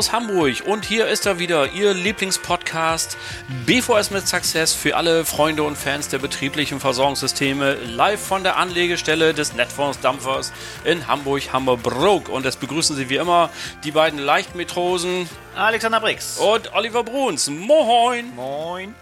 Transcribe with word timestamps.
aus 0.00 0.12
Hamburg 0.12 0.62
und 0.64 0.86
hier 0.86 1.08
ist 1.08 1.26
er 1.26 1.38
wieder, 1.38 1.72
Ihr 1.72 1.92
Lieblingspodcast 1.92 3.18
BVS 3.66 4.10
mit 4.10 4.26
Success 4.26 4.72
für 4.72 4.96
alle 4.96 5.26
Freunde 5.26 5.62
und 5.62 5.76
Fans 5.76 6.08
der 6.08 6.16
betrieblichen 6.16 6.80
Versorgungssysteme 6.80 7.74
live 7.74 8.18
von 8.18 8.42
der 8.42 8.56
Anlegestelle 8.56 9.34
des 9.34 9.52
Netfonds 9.52 10.00
Dampfers 10.00 10.54
in 10.84 11.06
Hamburg, 11.06 11.52
Hammerbrook. 11.52 12.30
Und 12.30 12.46
es 12.46 12.56
begrüßen 12.56 12.96
Sie 12.96 13.10
wie 13.10 13.16
immer 13.16 13.50
die 13.84 13.90
beiden 13.90 14.18
Leichtmetrosen 14.18 15.28
Alexander 15.54 16.00
Brix 16.00 16.38
und 16.38 16.72
Oliver 16.72 17.04
Bruns. 17.04 17.50
Moin! 17.50 18.34
Moin! 18.34 18.94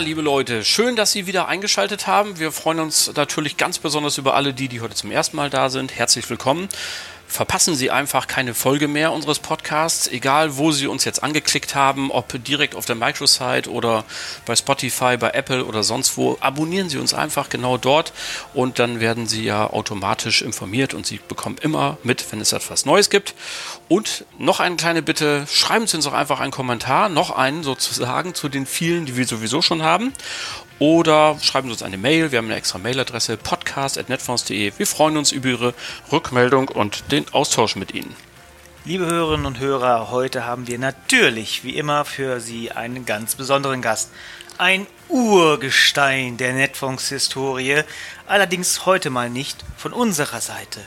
Liebe 0.00 0.22
Leute, 0.22 0.64
schön, 0.64 0.94
dass 0.94 1.10
Sie 1.10 1.26
wieder 1.26 1.48
eingeschaltet 1.48 2.06
haben. 2.06 2.38
Wir 2.38 2.52
freuen 2.52 2.78
uns 2.78 3.12
natürlich 3.16 3.56
ganz 3.56 3.80
besonders 3.80 4.16
über 4.16 4.34
alle 4.34 4.54
die, 4.54 4.68
die 4.68 4.80
heute 4.80 4.94
zum 4.94 5.10
ersten 5.10 5.36
Mal 5.36 5.50
da 5.50 5.70
sind. 5.70 5.98
Herzlich 5.98 6.30
willkommen 6.30 6.68
verpassen 7.28 7.74
Sie 7.74 7.90
einfach 7.90 8.26
keine 8.26 8.54
Folge 8.54 8.88
mehr 8.88 9.12
unseres 9.12 9.38
Podcasts, 9.38 10.08
egal 10.08 10.56
wo 10.56 10.72
Sie 10.72 10.86
uns 10.86 11.04
jetzt 11.04 11.22
angeklickt 11.22 11.74
haben, 11.74 12.10
ob 12.10 12.42
direkt 12.42 12.74
auf 12.74 12.86
der 12.86 12.96
Microsite 12.96 13.70
oder 13.70 14.04
bei 14.46 14.56
Spotify, 14.56 15.16
bei 15.16 15.30
Apple 15.30 15.64
oder 15.64 15.82
sonst 15.82 16.16
wo. 16.16 16.38
Abonnieren 16.40 16.88
Sie 16.88 16.98
uns 16.98 17.14
einfach 17.14 17.48
genau 17.50 17.76
dort 17.76 18.12
und 18.54 18.78
dann 18.78 19.00
werden 19.00 19.26
Sie 19.26 19.44
ja 19.44 19.68
automatisch 19.70 20.42
informiert 20.42 20.94
und 20.94 21.06
Sie 21.06 21.20
bekommen 21.28 21.58
immer 21.60 21.98
mit, 22.02 22.32
wenn 22.32 22.40
es 22.40 22.52
etwas 22.52 22.86
Neues 22.86 23.10
gibt. 23.10 23.34
Und 23.88 24.24
noch 24.38 24.60
eine 24.60 24.76
kleine 24.76 25.02
Bitte, 25.02 25.46
schreiben 25.50 25.86
Sie 25.86 25.96
uns 25.96 26.06
doch 26.06 26.14
einfach 26.14 26.40
einen 26.40 26.52
Kommentar, 26.52 27.08
noch 27.08 27.30
einen 27.30 27.62
sozusagen 27.62 28.34
zu 28.34 28.48
den 28.48 28.66
vielen, 28.66 29.06
die 29.06 29.16
wir 29.16 29.26
sowieso 29.26 29.62
schon 29.62 29.82
haben. 29.82 30.12
Oder 30.78 31.36
schreiben 31.42 31.68
Sie 31.68 31.72
uns 31.72 31.82
eine 31.82 31.98
Mail. 31.98 32.30
Wir 32.30 32.38
haben 32.38 32.46
eine 32.46 32.56
extra 32.56 32.78
Mailadresse 32.78 33.36
podcast.netfonds.de. 33.36 34.72
Wir 34.76 34.86
freuen 34.86 35.16
uns 35.16 35.32
über 35.32 35.48
Ihre 35.48 35.74
Rückmeldung 36.12 36.68
und 36.68 37.10
den 37.10 37.26
Austausch 37.32 37.74
mit 37.74 37.94
Ihnen. 37.94 38.14
Liebe 38.84 39.06
Hörerinnen 39.06 39.44
und 39.44 39.58
Hörer, 39.58 40.10
heute 40.12 40.44
haben 40.44 40.68
wir 40.68 40.78
natürlich 40.78 41.64
wie 41.64 41.76
immer 41.76 42.04
für 42.04 42.40
Sie 42.40 42.70
einen 42.70 43.04
ganz 43.06 43.34
besonderen 43.34 43.82
Gast. 43.82 44.10
Ein 44.56 44.86
Urgestein 45.08 46.36
der 46.36 46.52
Netfonds-Historie, 46.52 47.82
allerdings 48.26 48.86
heute 48.86 49.10
mal 49.10 49.30
nicht 49.30 49.64
von 49.76 49.92
unserer 49.92 50.40
Seite. 50.40 50.80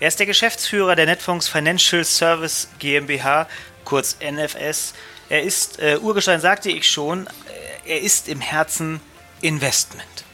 Er 0.00 0.08
ist 0.08 0.18
der 0.18 0.26
Geschäftsführer 0.26 0.96
der 0.96 1.06
Netfonds 1.06 1.48
Financial 1.48 2.04
Service 2.04 2.68
GmbH, 2.78 3.46
kurz 3.84 4.16
NFS. 4.20 4.94
Er 5.28 5.42
ist, 5.42 5.78
äh, 5.80 5.98
Urgestein 6.00 6.40
sagte 6.40 6.70
ich 6.70 6.90
schon, 6.90 7.26
äh, 7.26 7.90
er 7.92 8.00
ist 8.00 8.28
im 8.28 8.40
Herzen 8.40 9.00
Investment. 9.40 10.24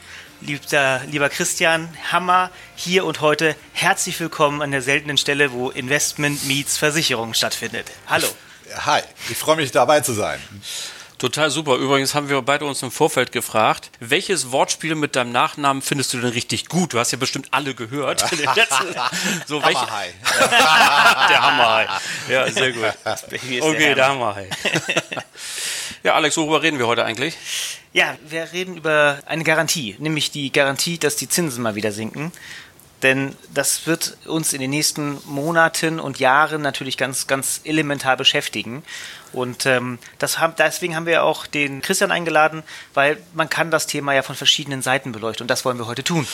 Lieber, 0.41 1.03
lieber 1.11 1.29
Christian, 1.29 1.89
Hammer, 2.11 2.51
hier 2.75 3.05
und 3.05 3.20
heute 3.20 3.55
herzlich 3.73 4.19
willkommen 4.20 4.62
an 4.62 4.70
der 4.70 4.81
seltenen 4.81 5.19
Stelle, 5.19 5.53
wo 5.53 5.70
Investment 5.70 6.47
meets 6.47 6.79
Versicherung 6.79 7.34
stattfindet. 7.34 7.91
Hallo. 8.07 8.27
Hi, 8.75 9.03
ich 9.29 9.37
freue 9.37 9.57
mich 9.57 9.70
dabei 9.70 10.01
zu 10.01 10.12
sein. 10.12 10.41
Total 11.20 11.51
super. 11.51 11.77
Übrigens 11.77 12.15
haben 12.15 12.31
wir 12.31 12.41
beide 12.41 12.65
uns 12.65 12.83
im 12.83 12.91
Vorfeld 12.91 13.31
gefragt, 13.31 13.91
welches 14.01 14.53
Wortspiel 14.53 14.95
mit 14.95 15.17
deinem 15.17 15.33
Nachnamen 15.33 15.83
findest 15.83 16.14
du 16.14 16.19
denn 16.19 16.31
richtig 16.31 16.70
gut? 16.70 16.95
Du 16.95 16.98
hast 16.98 17.11
ja 17.11 17.19
bestimmt 17.19 17.48
alle 17.51 17.75
gehört. 17.75 18.20
so, 19.47 19.62
welche? 19.62 19.81
Hammerhai. 19.81 20.14
der 21.29 21.42
Hammerhai. 21.42 21.87
Ja, 22.31 22.51
sehr 22.51 22.73
gut. 22.73 22.85
Okay, 23.61 23.95
der 23.95 24.09
Hammerhai. 24.09 24.48
Ja, 26.02 26.14
Alex, 26.14 26.36
worüber 26.36 26.62
reden 26.62 26.78
wir 26.78 26.86
heute 26.86 27.05
eigentlich? 27.05 27.36
Ja, 27.92 28.16
wir 28.28 28.52
reden 28.52 28.77
über 28.77 29.19
eine 29.27 29.44
Garantie, 29.44 29.96
nämlich 29.98 30.30
die 30.30 30.52
Garantie, 30.52 30.98
dass 30.98 31.17
die 31.17 31.28
Zinsen 31.28 31.62
mal 31.62 31.74
wieder 31.74 31.92
sinken. 31.92 32.33
Denn 33.02 33.34
das 33.55 33.86
wird 33.86 34.18
uns 34.27 34.52
in 34.52 34.61
den 34.61 34.70
nächsten 34.70 35.18
Monaten 35.24 35.98
und 36.00 36.18
Jahren 36.18 36.61
natürlich 36.61 36.98
ganz, 36.98 37.27
ganz 37.27 37.62
elementar 37.64 38.17
beschäftigen. 38.17 38.83
Und 39.33 39.64
ähm, 39.64 39.98
haben, 40.20 40.55
deswegen 40.58 40.96
haben 40.96 41.06
wir 41.06 41.24
auch 41.24 41.46
den 41.46 41.80
Christian 41.80 42.11
eingeladen, 42.11 42.62
weil 42.92 43.17
man 43.33 43.48
kann 43.48 43.70
das 43.70 43.86
Thema 43.86 44.12
ja 44.12 44.23
von 44.23 44.36
verschiedenen 44.36 44.83
Seiten 44.83 45.12
beleuchten. 45.12 45.45
Und 45.45 45.48
das 45.48 45.64
wollen 45.64 45.79
wir 45.79 45.86
heute 45.86 46.05
tun. 46.05 46.27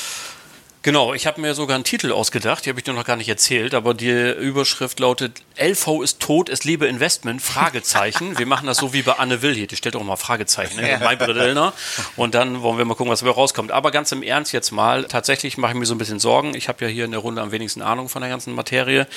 Genau, 0.87 1.15
ich 1.15 1.27
habe 1.27 1.41
mir 1.41 1.53
sogar 1.55 1.75
einen 1.75 1.83
Titel 1.83 2.13
ausgedacht, 2.13 2.65
die 2.65 2.69
habe 2.69 2.79
ich 2.79 2.85
dir 2.85 2.93
noch 2.93 3.05
gar 3.05 3.17
nicht 3.17 3.29
erzählt, 3.29 3.75
aber 3.75 3.93
die 3.93 4.31
Überschrift 4.31 5.01
lautet 5.01 5.43
LV 5.59 6.01
ist 6.01 6.21
tot, 6.21 6.49
es 6.49 6.63
lebe 6.63 6.87
Investment, 6.87 7.43
Fragezeichen. 7.43 8.39
Wir 8.39 8.47
machen 8.47 8.69
das 8.69 8.77
so 8.77 8.93
wie 8.93 9.03
bei 9.03 9.15
Anne 9.15 9.43
Will 9.43 9.53
hier, 9.53 9.67
die 9.67 9.75
stellt 9.75 9.97
auch 9.97 10.05
mal 10.05 10.15
Fragezeichen, 10.15 10.77
ne? 10.81 10.89
Ja. 10.89 11.15
Bridellner. 11.17 11.73
Und 12.15 12.37
dann 12.37 12.63
wollen 12.63 12.79
wir 12.79 12.85
mal 12.85 12.95
gucken, 12.95 13.11
was 13.11 13.19
dabei 13.19 13.33
rauskommt. 13.33 13.73
Aber 13.73 13.91
ganz 13.91 14.13
im 14.13 14.23
Ernst 14.23 14.53
jetzt 14.53 14.71
mal, 14.71 15.07
tatsächlich 15.07 15.59
mache 15.59 15.73
ich 15.73 15.79
mir 15.81 15.87
so 15.87 15.95
ein 15.97 15.99
bisschen 15.99 16.21
Sorgen. 16.21 16.55
Ich 16.55 16.69
habe 16.69 16.85
ja 16.85 16.89
hier 16.89 17.05
in 17.05 17.11
der 17.11 17.19
Runde 17.19 17.43
am 17.43 17.51
wenigsten 17.51 17.83
Ahnung 17.83 18.09
von 18.09 18.23
der 18.23 18.31
ganzen 18.31 18.55
Materie, 18.55 19.09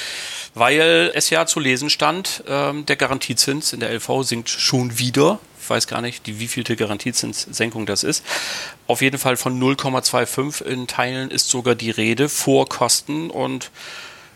weil 0.56 1.12
es 1.14 1.30
ja 1.30 1.46
zu 1.46 1.60
lesen 1.60 1.92
stand, 1.92 2.44
ähm, 2.48 2.88
der 2.88 2.96
Garantiezins 2.96 3.74
in 3.74 3.80
der 3.80 3.92
LV 3.94 4.24
sinkt 4.24 4.50
schon 4.50 4.98
wieder 4.98 5.38
weiß 5.70 5.88
gar 5.88 6.02
nicht, 6.02 6.26
die 6.26 6.40
wievielte 6.40 6.76
Garantiezinssenkung 6.76 7.86
das 7.86 8.04
ist. 8.04 8.26
Auf 8.88 9.02
jeden 9.02 9.18
Fall 9.18 9.38
von 9.38 9.60
0,25 9.62 10.64
in 10.64 10.88
Teilen 10.88 11.32
ist 11.32 11.50
sogar 11.50 11.76
die 11.76 11.92
Rede 11.92 12.30
vor 12.30 12.68
Kosten 12.68 13.30
und 13.30 13.72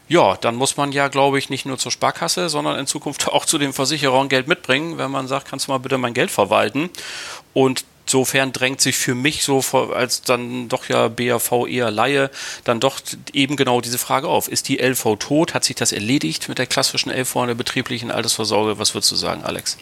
ja, 0.09 0.35
dann 0.35 0.55
muss 0.55 0.77
man 0.77 0.91
ja, 0.91 1.07
glaube 1.07 1.39
ich, 1.39 1.49
nicht 1.49 1.65
nur 1.65 1.77
zur 1.77 1.91
Sparkasse, 1.91 2.49
sondern 2.49 2.77
in 2.77 2.87
Zukunft 2.87 3.27
auch 3.29 3.45
zu 3.45 3.57
den 3.57 3.73
Versicherern 3.73 4.29
Geld 4.29 4.47
mitbringen, 4.47 4.97
wenn 4.97 5.11
man 5.11 5.27
sagt, 5.27 5.47
kannst 5.47 5.67
du 5.67 5.71
mal 5.71 5.79
bitte 5.79 5.97
mein 5.97 6.13
Geld 6.13 6.31
verwalten. 6.31 6.89
Und 7.53 7.85
insofern 8.05 8.51
drängt 8.51 8.81
sich 8.81 8.97
für 8.97 9.15
mich 9.15 9.43
so 9.43 9.61
als 9.93 10.21
dann 10.21 10.67
doch 10.69 10.89
ja 10.89 11.07
BAV 11.07 11.67
eher 11.67 11.89
Laie 11.89 12.29
dann 12.63 12.79
doch 12.79 12.99
eben 13.31 13.55
genau 13.55 13.81
diese 13.81 13.97
Frage 13.97 14.27
auf. 14.27 14.47
Ist 14.47 14.67
die 14.67 14.77
LV 14.77 15.17
tot? 15.19 15.53
Hat 15.53 15.63
sich 15.63 15.75
das 15.75 15.91
erledigt 15.91 16.49
mit 16.49 16.57
der 16.57 16.67
klassischen 16.67 17.09
LV 17.09 17.35
in 17.37 17.47
der 17.47 17.55
betrieblichen 17.55 18.11
Altersvorsorge? 18.11 18.77
Was 18.77 18.93
würdest 18.93 19.11
du 19.11 19.15
sagen, 19.15 19.43
Alex? 19.43 19.77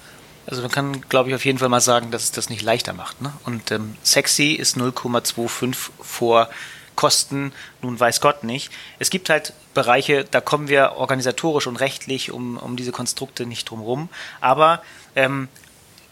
Also 0.46 0.62
man 0.62 0.72
kann, 0.72 1.02
glaube 1.09 1.29
ich, 1.29 1.35
auf 1.35 1.46
jeden 1.46 1.59
Fall 1.59 1.69
mal 1.69 1.81
sagen, 1.81 2.12
dass 2.12 2.24
es 2.24 2.31
das 2.31 2.50
nicht 2.50 2.62
leichter 2.62 2.94
macht. 2.94 3.22
Ne? 3.22 3.31
Und 3.46 3.72
ähm, 3.72 3.96
sexy 4.03 4.53
ist 4.53 4.78
0,25 4.78 5.75
vor 6.00 6.50
Kosten, 6.96 7.53
nun 7.81 8.00
weiß 8.00 8.22
Gott 8.22 8.44
nicht. 8.44 8.72
Es 9.00 9.09
gibt 9.09 9.29
halt 9.29 9.53
Bereiche, 9.74 10.25
da 10.29 10.41
kommen 10.41 10.68
wir 10.68 10.94
organisatorisch 10.97 11.68
und 11.68 11.78
rechtlich 11.78 12.31
um, 12.31 12.57
um 12.57 12.75
diese 12.75 12.91
Konstrukte 12.91 13.46
nicht 13.46 13.69
drum 13.69 13.81
rum. 13.81 14.09
Aber 14.41 14.81
ähm, 15.16 15.47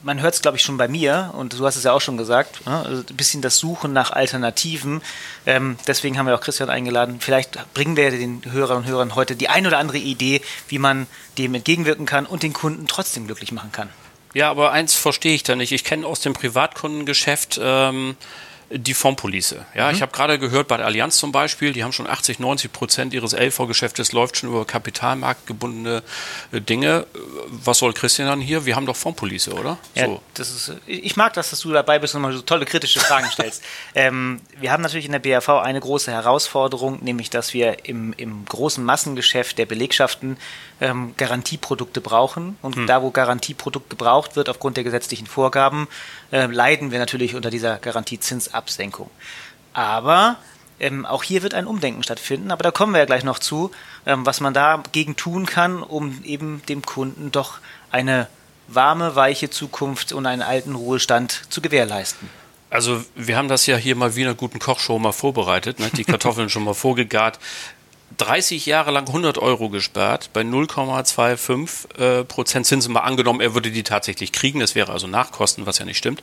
man 0.01 0.21
hört 0.21 0.33
es, 0.33 0.41
glaube 0.41 0.57
ich, 0.57 0.63
schon 0.63 0.77
bei 0.77 0.87
mir, 0.87 1.31
und 1.33 1.59
du 1.59 1.65
hast 1.65 1.75
es 1.75 1.83
ja 1.83 1.91
auch 1.91 2.01
schon 2.01 2.17
gesagt, 2.17 2.65
ne? 2.65 2.83
also 2.85 3.03
ein 3.07 3.17
bisschen 3.17 3.41
das 3.41 3.57
Suchen 3.57 3.91
nach 3.93 4.11
Alternativen. 4.11 5.01
Ähm, 5.45 5.77
deswegen 5.87 6.17
haben 6.17 6.25
wir 6.25 6.35
auch 6.35 6.41
Christian 6.41 6.69
eingeladen. 6.69 7.17
Vielleicht 7.19 7.73
bringen 7.73 7.97
wir 7.97 8.09
den 8.11 8.41
Hörern 8.49 8.77
und 8.77 8.87
Hörern 8.87 9.15
heute 9.15 9.35
die 9.35 9.49
ein 9.49 9.67
oder 9.67 9.77
andere 9.77 9.97
Idee, 9.97 10.41
wie 10.69 10.79
man 10.79 11.07
dem 11.37 11.53
entgegenwirken 11.53 12.05
kann 12.05 12.25
und 12.25 12.43
den 12.43 12.53
Kunden 12.53 12.87
trotzdem 12.87 13.25
glücklich 13.25 13.51
machen 13.51 13.71
kann. 13.71 13.89
Ja, 14.33 14.49
aber 14.49 14.71
eins 14.71 14.93
verstehe 14.93 15.33
ich 15.33 15.43
da 15.43 15.55
nicht. 15.55 15.71
Ich 15.71 15.83
kenne 15.83 16.05
aus 16.05 16.21
dem 16.21 16.33
Privatkundengeschäft 16.33 17.59
ähm, 17.61 18.15
die 18.71 18.93
Fondspolice. 18.93 19.65
Ja, 19.73 19.87
mhm. 19.87 19.95
ich 19.95 20.01
habe 20.01 20.11
gerade 20.11 20.37
gehört, 20.37 20.67
bei 20.67 20.77
der 20.77 20.85
Allianz 20.85 21.17
zum 21.17 21.31
Beispiel, 21.31 21.73
die 21.73 21.83
haben 21.83 21.91
schon 21.91 22.07
80, 22.07 22.39
90 22.39 22.71
Prozent 22.71 23.13
ihres 23.13 23.33
LV-Geschäftes 23.33 24.11
läuft 24.11 24.37
schon 24.37 24.49
über 24.49 24.65
kapitalmarktgebundene 24.65 26.03
äh, 26.51 26.61
Dinge. 26.61 27.07
Was 27.49 27.79
soll 27.79 27.93
Christian 27.93 28.27
dann 28.27 28.41
hier? 28.41 28.65
Wir 28.65 28.75
haben 28.75 28.85
doch 28.85 28.95
Fondspolice, 28.95 29.53
oder? 29.53 29.77
Ja, 29.95 30.05
so. 30.05 30.21
das 30.35 30.49
ist, 30.51 30.73
ich 30.85 31.15
mag 31.15 31.33
das, 31.33 31.49
dass 31.49 31.61
du 31.61 31.71
dabei 31.71 31.97
bist 31.97 32.13
und 32.15 32.21
mal 32.21 32.33
so 32.33 32.41
tolle 32.41 32.65
kritische 32.65 32.99
Fragen 32.99 33.27
stellst. 33.31 33.63
ähm, 33.95 34.41
wir 34.59 34.71
haben 34.71 34.83
natürlich 34.83 35.05
in 35.05 35.13
der 35.13 35.19
BAV 35.19 35.49
eine 35.49 35.79
große 35.79 36.11
Herausforderung, 36.11 36.99
nämlich 37.01 37.29
dass 37.29 37.53
wir 37.53 37.85
im, 37.85 38.13
im 38.17 38.45
großen 38.45 38.83
Massengeschäft 38.83 39.57
der 39.57 39.65
Belegschaften 39.65 40.37
ähm, 40.81 41.13
Garantieprodukte 41.17 42.01
brauchen. 42.01 42.57
Und 42.61 42.75
hm. 42.75 42.87
da, 42.87 43.01
wo 43.01 43.11
Garantieprodukt 43.11 43.89
gebraucht 43.89 44.35
wird, 44.35 44.49
aufgrund 44.49 44.77
der 44.77 44.83
gesetzlichen 44.83 45.27
Vorgaben, 45.27 45.87
äh, 46.31 46.45
leiden 46.45 46.91
wir 46.91 46.99
natürlich 46.99 47.35
unter 47.35 47.49
dieser 47.49 47.77
Garantiezinsabsenkung. 48.59 49.09
Aber 49.73 50.37
ähm, 50.79 51.05
auch 51.05 51.23
hier 51.23 51.43
wird 51.43 51.53
ein 51.53 51.67
Umdenken 51.67 52.03
stattfinden, 52.03 52.51
aber 52.51 52.63
da 52.63 52.71
kommen 52.71 52.93
wir 52.93 52.99
ja 52.99 53.05
gleich 53.05 53.23
noch 53.23 53.39
zu, 53.39 53.71
ähm, 54.05 54.25
was 54.25 54.39
man 54.39 54.53
dagegen 54.53 55.15
tun 55.15 55.45
kann, 55.45 55.83
um 55.83 56.23
eben 56.23 56.61
dem 56.69 56.81
Kunden 56.81 57.31
doch 57.31 57.59
eine 57.91 58.27
warme, 58.67 59.15
weiche 59.15 59.49
Zukunft 59.49 60.13
und 60.13 60.25
einen 60.25 60.41
alten 60.41 60.75
Ruhestand 60.75 61.41
zu 61.49 61.61
gewährleisten. 61.61 62.29
Also 62.69 63.03
wir 63.15 63.35
haben 63.35 63.47
das 63.47 63.65
ja 63.65 63.77
hier 63.77 63.95
mal 63.95 64.15
wie 64.15 64.21
in 64.21 64.27
einer 64.27 64.35
guten 64.35 64.59
Kochshow 64.59 64.99
mal 64.99 65.11
vorbereitet, 65.11 65.79
ne? 65.79 65.89
die 65.95 66.03
Kartoffeln 66.05 66.49
schon 66.49 66.63
mal 66.63 66.75
vorgegart. 66.75 67.39
30 68.17 68.65
Jahre 68.65 68.91
lang 68.91 69.07
100 69.07 69.37
Euro 69.37 69.69
gespart, 69.69 70.31
bei 70.33 70.41
0,25 70.41 71.99
äh, 71.99 72.23
Prozent 72.25 72.65
Zinsen 72.65 72.91
mal 72.91 73.01
angenommen, 73.01 73.39
er 73.39 73.53
würde 73.53 73.71
die 73.71 73.83
tatsächlich 73.83 74.31
kriegen, 74.31 74.59
das 74.59 74.75
wäre 74.75 74.91
also 74.91 75.07
Nachkosten, 75.07 75.65
was 75.65 75.77
ja 75.77 75.85
nicht 75.85 75.97
stimmt, 75.97 76.21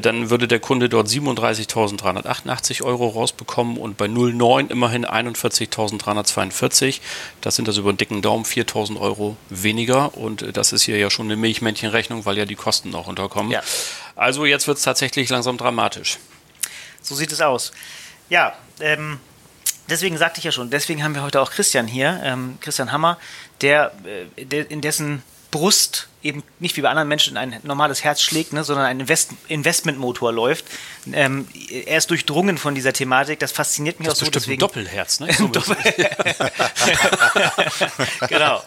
dann 0.00 0.30
würde 0.30 0.48
der 0.48 0.58
Kunde 0.58 0.88
dort 0.88 1.06
37.388 1.08 2.82
Euro 2.82 3.08
rausbekommen 3.08 3.76
und 3.76 3.96
bei 3.96 4.06
0,9 4.06 4.70
immerhin 4.70 5.06
41.342. 5.06 7.00
Das 7.40 7.56
sind 7.56 7.68
also 7.68 7.82
über 7.82 7.92
den 7.92 7.96
dicken 7.96 8.20
Daumen 8.20 8.44
4.000 8.44 9.00
Euro 9.00 9.36
weniger 9.48 10.16
und 10.16 10.42
äh, 10.42 10.52
das 10.52 10.72
ist 10.72 10.82
hier 10.82 10.98
ja 10.98 11.10
schon 11.10 11.26
eine 11.26 11.36
Milchmännchenrechnung, 11.36 12.26
weil 12.26 12.36
ja 12.36 12.44
die 12.44 12.56
Kosten 12.56 12.94
auch 12.94 13.06
unterkommen. 13.06 13.52
Ja. 13.52 13.62
Also 14.16 14.44
jetzt 14.44 14.66
wird 14.66 14.78
es 14.78 14.84
tatsächlich 14.84 15.28
langsam 15.28 15.56
dramatisch. 15.56 16.18
So 17.00 17.14
sieht 17.14 17.30
es 17.30 17.40
aus. 17.40 17.70
Ja, 18.28 18.54
ähm, 18.80 19.20
deswegen 19.88 20.18
sagte 20.18 20.38
ich 20.38 20.44
ja 20.44 20.52
schon, 20.52 20.70
deswegen 20.70 21.04
haben 21.04 21.14
wir 21.14 21.22
heute 21.22 21.40
auch 21.40 21.52
Christian 21.52 21.86
hier, 21.86 22.20
ähm, 22.24 22.58
Christian 22.60 22.90
Hammer, 22.90 23.18
der, 23.60 23.92
äh, 24.36 24.44
der 24.44 24.68
in 24.70 24.80
dessen 24.80 25.22
Brust 25.52 26.08
eben 26.22 26.42
nicht 26.58 26.76
wie 26.76 26.80
bei 26.80 26.88
anderen 26.88 27.08
Menschen 27.08 27.36
ein 27.36 27.60
normales 27.62 28.02
Herz 28.02 28.20
schlägt, 28.20 28.52
ne, 28.52 28.64
sondern 28.64 28.86
ein 28.86 29.00
Invest 29.00 29.30
Investmentmotor 29.48 30.32
läuft. 30.32 30.64
Ähm, 31.12 31.46
er 31.70 31.98
ist 31.98 32.10
durchdrungen 32.10 32.58
von 32.58 32.74
dieser 32.74 32.92
Thematik. 32.92 33.38
Das 33.38 33.52
fasziniert 33.52 34.00
mich 34.00 34.08
das 34.08 34.20
auch 34.20 34.24
so. 34.24 34.30
Deswegen 34.30 34.56
ein 34.56 34.60
Doppelherz, 34.60 35.20
ne? 35.20 35.28
So 35.36 35.48
genau. 38.28 38.62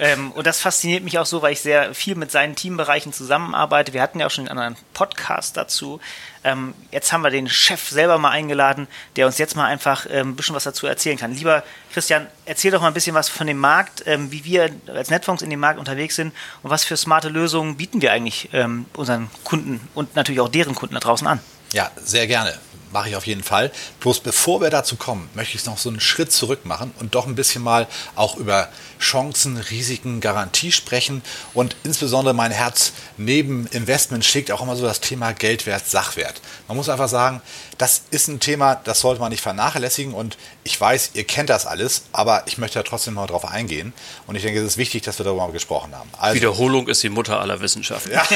Ähm, 0.00 0.32
und 0.32 0.46
das 0.46 0.60
fasziniert 0.60 1.04
mich 1.04 1.18
auch 1.18 1.26
so, 1.26 1.42
weil 1.42 1.52
ich 1.52 1.60
sehr 1.60 1.94
viel 1.94 2.14
mit 2.14 2.30
seinen 2.30 2.56
Teambereichen 2.56 3.12
zusammenarbeite. 3.12 3.92
Wir 3.92 4.02
hatten 4.02 4.20
ja 4.20 4.26
auch 4.26 4.30
schon 4.30 4.48
einen 4.48 4.58
anderen 4.58 4.76
Podcast 4.94 5.56
dazu. 5.56 6.00
Ähm, 6.44 6.74
jetzt 6.92 7.12
haben 7.12 7.22
wir 7.22 7.30
den 7.30 7.48
Chef 7.48 7.88
selber 7.88 8.18
mal 8.18 8.30
eingeladen, 8.30 8.86
der 9.16 9.26
uns 9.26 9.38
jetzt 9.38 9.56
mal 9.56 9.66
einfach 9.66 10.06
ähm, 10.08 10.30
ein 10.30 10.36
bisschen 10.36 10.54
was 10.54 10.64
dazu 10.64 10.86
erzählen 10.86 11.18
kann. 11.18 11.34
Lieber 11.34 11.64
Christian, 11.92 12.28
erzähl 12.44 12.70
doch 12.70 12.80
mal 12.80 12.88
ein 12.88 12.94
bisschen 12.94 13.14
was 13.14 13.28
von 13.28 13.46
dem 13.46 13.58
Markt, 13.58 14.04
ähm, 14.06 14.30
wie 14.30 14.44
wir 14.44 14.70
als 14.86 15.10
Netfonds 15.10 15.42
in 15.42 15.50
dem 15.50 15.60
Markt 15.60 15.78
unterwegs 15.78 16.16
sind 16.16 16.32
und 16.62 16.70
was 16.70 16.84
für 16.88 16.96
smarte 16.96 17.28
Lösungen 17.28 17.76
bieten 17.76 18.02
wir 18.02 18.12
eigentlich 18.12 18.48
ähm, 18.52 18.86
unseren 18.96 19.30
Kunden 19.44 19.80
und 19.94 20.16
natürlich 20.16 20.40
auch 20.40 20.48
deren 20.48 20.74
Kunden 20.74 20.94
da 20.94 21.00
draußen 21.00 21.26
an. 21.26 21.40
Ja, 21.72 21.90
sehr 22.02 22.26
gerne 22.26 22.58
mache 22.92 23.08
ich 23.08 23.16
auf 23.16 23.26
jeden 23.26 23.42
Fall. 23.42 23.70
Bloß 24.00 24.20
bevor 24.20 24.60
wir 24.60 24.70
dazu 24.70 24.96
kommen, 24.96 25.28
möchte 25.34 25.56
ich 25.56 25.64
noch 25.66 25.78
so 25.78 25.88
einen 25.88 26.00
Schritt 26.00 26.32
zurück 26.32 26.64
machen 26.64 26.92
und 26.98 27.14
doch 27.14 27.26
ein 27.26 27.34
bisschen 27.34 27.62
mal 27.62 27.86
auch 28.14 28.36
über 28.36 28.68
Chancen, 29.00 29.56
Risiken, 29.56 30.20
Garantie 30.20 30.72
sprechen. 30.72 31.22
Und 31.54 31.76
insbesondere 31.84 32.34
mein 32.34 32.50
Herz 32.50 32.92
neben 33.16 33.66
Investment 33.68 34.24
schlägt 34.24 34.50
auch 34.50 34.60
immer 34.60 34.76
so 34.76 34.84
das 34.84 35.00
Thema 35.00 35.32
Geldwert, 35.32 35.88
Sachwert. 35.88 36.40
Man 36.66 36.76
muss 36.76 36.88
einfach 36.88 37.08
sagen, 37.08 37.40
das 37.78 38.02
ist 38.10 38.28
ein 38.28 38.40
Thema, 38.40 38.74
das 38.74 39.00
sollte 39.00 39.20
man 39.20 39.30
nicht 39.30 39.42
vernachlässigen. 39.42 40.14
Und 40.14 40.36
ich 40.64 40.80
weiß, 40.80 41.10
ihr 41.14 41.24
kennt 41.24 41.50
das 41.50 41.66
alles, 41.66 42.02
aber 42.12 42.42
ich 42.46 42.58
möchte 42.58 42.78
da 42.78 42.82
trotzdem 42.82 43.14
mal 43.14 43.26
drauf 43.26 43.44
eingehen. 43.44 43.92
Und 44.26 44.34
ich 44.34 44.42
denke, 44.42 44.60
es 44.60 44.66
ist 44.66 44.76
wichtig, 44.78 45.02
dass 45.02 45.18
wir 45.18 45.24
darüber 45.24 45.46
mal 45.46 45.52
gesprochen 45.52 45.94
haben. 45.94 46.10
Also, 46.18 46.36
Wiederholung 46.36 46.88
ist 46.88 47.02
die 47.02 47.08
Mutter 47.08 47.40
aller 47.40 47.60
Wissenschaften. 47.60 48.12
Ja. 48.12 48.26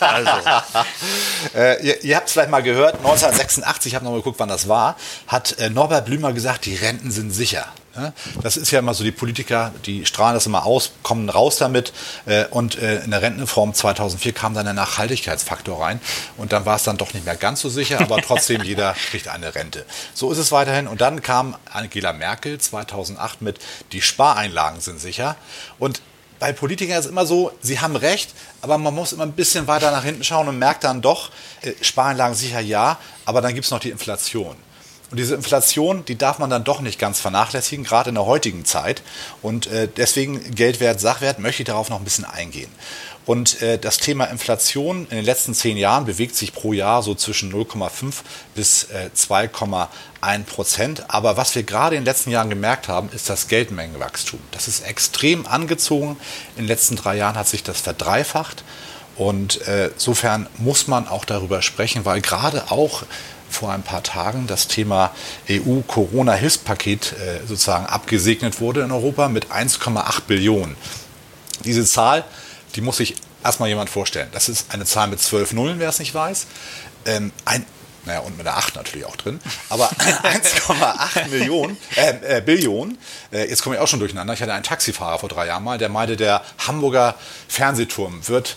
also. 0.00 0.30
äh, 1.54 1.86
ihr, 1.86 2.04
ihr 2.04 2.16
habt 2.16 2.28
es 2.28 2.32
vielleicht 2.32 2.50
mal 2.50 2.62
gehört, 2.62 2.96
1986 2.96 3.87
ich 3.88 3.94
habe 3.94 4.04
noch 4.04 4.12
mal 4.12 4.18
geguckt, 4.18 4.38
wann 4.38 4.48
das 4.48 4.68
war, 4.68 4.96
hat 5.26 5.58
äh, 5.58 5.70
Norbert 5.70 6.06
Blümer 6.06 6.32
gesagt, 6.32 6.66
die 6.66 6.74
Renten 6.74 7.10
sind 7.10 7.30
sicher. 7.32 7.66
Das 8.42 8.56
ist 8.56 8.70
ja 8.70 8.78
immer 8.78 8.94
so, 8.94 9.04
die 9.04 9.12
Politiker, 9.12 9.72
die 9.84 10.06
strahlen 10.06 10.34
das 10.34 10.46
immer 10.46 10.64
aus, 10.66 10.92
kommen 11.02 11.28
raus 11.28 11.56
damit. 11.56 11.92
Äh, 12.26 12.46
und 12.46 12.78
äh, 12.78 13.00
in 13.00 13.10
der 13.10 13.22
Rentenreform 13.22 13.74
2004 13.74 14.32
kam 14.32 14.54
dann 14.54 14.64
der 14.64 14.74
Nachhaltigkeitsfaktor 14.74 15.82
rein. 15.82 16.00
Und 16.36 16.52
dann 16.52 16.64
war 16.66 16.76
es 16.76 16.84
dann 16.84 16.96
doch 16.96 17.14
nicht 17.14 17.26
mehr 17.26 17.36
ganz 17.36 17.60
so 17.60 17.68
sicher, 17.68 18.00
aber 18.00 18.20
trotzdem 18.22 18.62
jeder 18.64 18.94
kriegt 19.10 19.28
eine 19.28 19.54
Rente. 19.54 19.84
So 20.14 20.30
ist 20.30 20.38
es 20.38 20.52
weiterhin. 20.52 20.86
Und 20.86 21.00
dann 21.00 21.22
kam 21.22 21.56
Angela 21.72 22.12
Merkel 22.12 22.58
2008 22.58 23.42
mit, 23.42 23.58
die 23.92 24.02
Spareinlagen 24.02 24.80
sind 24.80 25.00
sicher. 25.00 25.36
Und 25.78 26.00
bei 26.38 26.52
Politikern 26.52 26.98
ist 26.98 27.06
es 27.06 27.10
immer 27.10 27.26
so, 27.26 27.52
sie 27.60 27.80
haben 27.80 27.96
recht, 27.96 28.34
aber 28.62 28.78
man 28.78 28.94
muss 28.94 29.12
immer 29.12 29.24
ein 29.24 29.32
bisschen 29.32 29.66
weiter 29.66 29.90
nach 29.90 30.04
hinten 30.04 30.24
schauen 30.24 30.48
und 30.48 30.58
merkt 30.58 30.84
dann 30.84 31.02
doch, 31.02 31.30
äh, 31.62 31.72
Spareinlagen 31.80 32.36
sicher 32.36 32.60
ja, 32.60 32.98
aber 33.24 33.40
dann 33.40 33.54
gibt 33.54 33.64
es 33.64 33.70
noch 33.70 33.80
die 33.80 33.90
Inflation. 33.90 34.56
Und 35.10 35.16
diese 35.16 35.34
Inflation, 35.34 36.04
die 36.04 36.18
darf 36.18 36.38
man 36.38 36.50
dann 36.50 36.64
doch 36.64 36.80
nicht 36.80 36.98
ganz 36.98 37.18
vernachlässigen, 37.18 37.84
gerade 37.84 38.10
in 38.10 38.14
der 38.14 38.26
heutigen 38.26 38.66
Zeit. 38.66 39.02
Und 39.40 39.66
äh, 39.68 39.88
deswegen 39.96 40.54
Geldwert, 40.54 41.00
Sachwert 41.00 41.38
möchte 41.38 41.62
ich 41.62 41.66
darauf 41.66 41.88
noch 41.88 41.98
ein 41.98 42.04
bisschen 42.04 42.26
eingehen. 42.26 42.70
Und 43.28 43.60
äh, 43.60 43.78
das 43.78 43.98
Thema 43.98 44.24
Inflation 44.24 45.06
in 45.10 45.16
den 45.16 45.24
letzten 45.26 45.52
zehn 45.52 45.76
Jahren 45.76 46.06
bewegt 46.06 46.34
sich 46.34 46.54
pro 46.54 46.72
Jahr 46.72 47.02
so 47.02 47.14
zwischen 47.14 47.52
0,5 47.52 48.22
bis 48.54 48.84
äh, 48.84 49.10
2,1 49.14 50.44
Prozent. 50.44 51.04
Aber 51.08 51.36
was 51.36 51.54
wir 51.54 51.62
gerade 51.62 51.94
in 51.94 52.00
den 52.00 52.06
letzten 52.06 52.30
Jahren 52.30 52.48
gemerkt 52.48 52.88
haben, 52.88 53.10
ist 53.14 53.28
das 53.28 53.46
Geldmengenwachstum. 53.48 54.40
Das 54.50 54.66
ist 54.66 54.80
extrem 54.80 55.46
angezogen. 55.46 56.16
In 56.56 56.62
den 56.62 56.68
letzten 56.68 56.96
drei 56.96 57.18
Jahren 57.18 57.36
hat 57.36 57.46
sich 57.46 57.62
das 57.62 57.82
verdreifacht. 57.82 58.64
Und 59.14 59.60
äh, 59.68 59.88
insofern 59.88 60.46
muss 60.56 60.86
man 60.86 61.06
auch 61.06 61.26
darüber 61.26 61.60
sprechen, 61.60 62.06
weil 62.06 62.22
gerade 62.22 62.70
auch 62.70 63.02
vor 63.50 63.72
ein 63.72 63.82
paar 63.82 64.02
Tagen 64.02 64.46
das 64.46 64.68
Thema 64.68 65.10
EU-Corona-Hilfspaket 65.50 67.12
äh, 67.12 67.46
sozusagen 67.46 67.84
abgesegnet 67.84 68.62
wurde 68.62 68.80
in 68.80 68.90
Europa 68.90 69.28
mit 69.28 69.48
1,8 69.52 70.22
Billionen. 70.26 70.76
Diese 71.66 71.84
Zahl 71.84 72.24
die 72.74 72.80
muss 72.80 72.98
sich 72.98 73.14
erstmal 73.44 73.68
jemand 73.68 73.90
vorstellen. 73.90 74.28
Das 74.32 74.48
ist 74.48 74.72
eine 74.72 74.84
Zahl 74.84 75.08
mit 75.08 75.20
zwölf 75.20 75.52
Nullen, 75.52 75.78
wer 75.78 75.88
es 75.88 75.98
nicht 75.98 76.14
weiß. 76.14 76.46
Ähm, 77.06 77.32
ein, 77.44 77.64
naja, 78.04 78.20
und 78.20 78.36
mit 78.36 78.46
einer 78.46 78.56
8 78.56 78.76
natürlich 78.76 79.06
auch 79.06 79.16
drin. 79.16 79.40
Aber 79.68 79.90
1,8 80.22 81.28
Millionen, 81.28 81.76
äh, 81.96 82.38
äh, 82.38 82.40
Billionen. 82.40 82.98
Äh, 83.32 83.48
jetzt 83.48 83.62
komme 83.62 83.76
ich 83.76 83.80
auch 83.80 83.88
schon 83.88 84.00
durcheinander. 84.00 84.34
Ich 84.34 84.42
hatte 84.42 84.52
einen 84.52 84.64
Taxifahrer 84.64 85.18
vor 85.18 85.28
drei 85.28 85.46
Jahren 85.46 85.64
mal, 85.64 85.78
der 85.78 85.88
meinte, 85.88 86.16
der 86.16 86.42
Hamburger 86.66 87.14
Fernsehturm 87.48 88.26
wird 88.28 88.56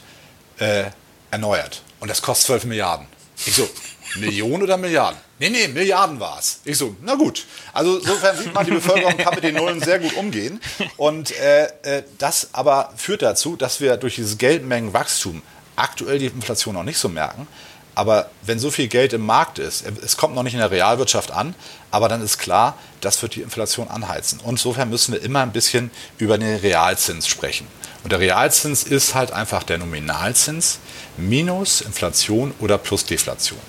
äh, 0.60 0.86
erneuert. 1.32 1.82
Und 2.00 2.10
das 2.10 2.22
kostet 2.22 2.48
12 2.48 2.66
Milliarden. 2.66 3.08
Ich 3.46 3.56
so, 3.56 3.68
Millionen 4.16 4.64
oder 4.64 4.78
Milliarden? 4.78 5.20
Nee, 5.42 5.50
nee, 5.50 5.68
Milliarden 5.70 6.20
war 6.20 6.38
es. 6.38 6.60
Ich 6.66 6.78
so, 6.78 6.96
na 7.02 7.16
gut. 7.16 7.48
Also 7.74 7.98
insofern 7.98 8.38
sieht 8.38 8.54
man, 8.54 8.64
die 8.64 8.74
Bevölkerung 8.74 9.18
kann 9.18 9.34
mit 9.34 9.44
den 9.44 9.56
Nullen 9.56 9.82
sehr 9.82 9.98
gut 9.98 10.16
umgehen. 10.16 10.62
Und 10.98 11.32
äh, 11.32 11.64
äh, 11.82 12.04
das 12.20 12.50
aber 12.52 12.94
führt 12.96 13.24
dazu, 13.24 13.56
dass 13.56 13.82
wir 13.82 13.98
durch 13.98 14.14
dieses 14.14 14.38
Geldmengenwachstum 14.38 15.42
aktuell 15.76 16.20
die 16.20 16.28
Inflation 16.28 16.76
noch 16.76 16.84
nicht 16.84 17.00
so 17.00 17.10
merken. 17.10 17.48
Aber 17.96 18.30
wenn 18.44 18.60
so 18.60 18.70
viel 18.70 18.88
Geld 18.88 19.14
im 19.14 19.26
Markt 19.26 19.58
ist, 19.58 19.84
es 20.04 20.16
kommt 20.16 20.36
noch 20.36 20.44
nicht 20.44 20.54
in 20.54 20.60
der 20.60 20.70
Realwirtschaft 20.70 21.32
an, 21.32 21.56
aber 21.90 22.08
dann 22.08 22.22
ist 22.22 22.38
klar, 22.38 22.78
das 23.02 23.20
wird 23.24 23.34
die 23.34 23.42
Inflation 23.42 23.88
anheizen. 23.88 24.40
Und 24.42 24.52
insofern 24.52 24.92
müssen 24.92 25.14
wir 25.14 25.24
immer 25.24 25.42
ein 25.42 25.54
bisschen 25.54 25.90
über 26.20 26.38
den 26.38 26.58
Realzins 26.58 27.28
sprechen. 27.28 27.66
Und 28.04 28.12
der 28.12 28.20
Realzins 28.20 28.84
ist 28.84 29.16
halt 29.16 29.32
einfach 29.32 29.64
der 29.64 29.80
Nominalzins 29.80 30.78
minus 31.18 31.82
Inflation 31.82 32.54
oder 32.60 32.78
plus 32.78 33.06
Deflation. 33.06 33.60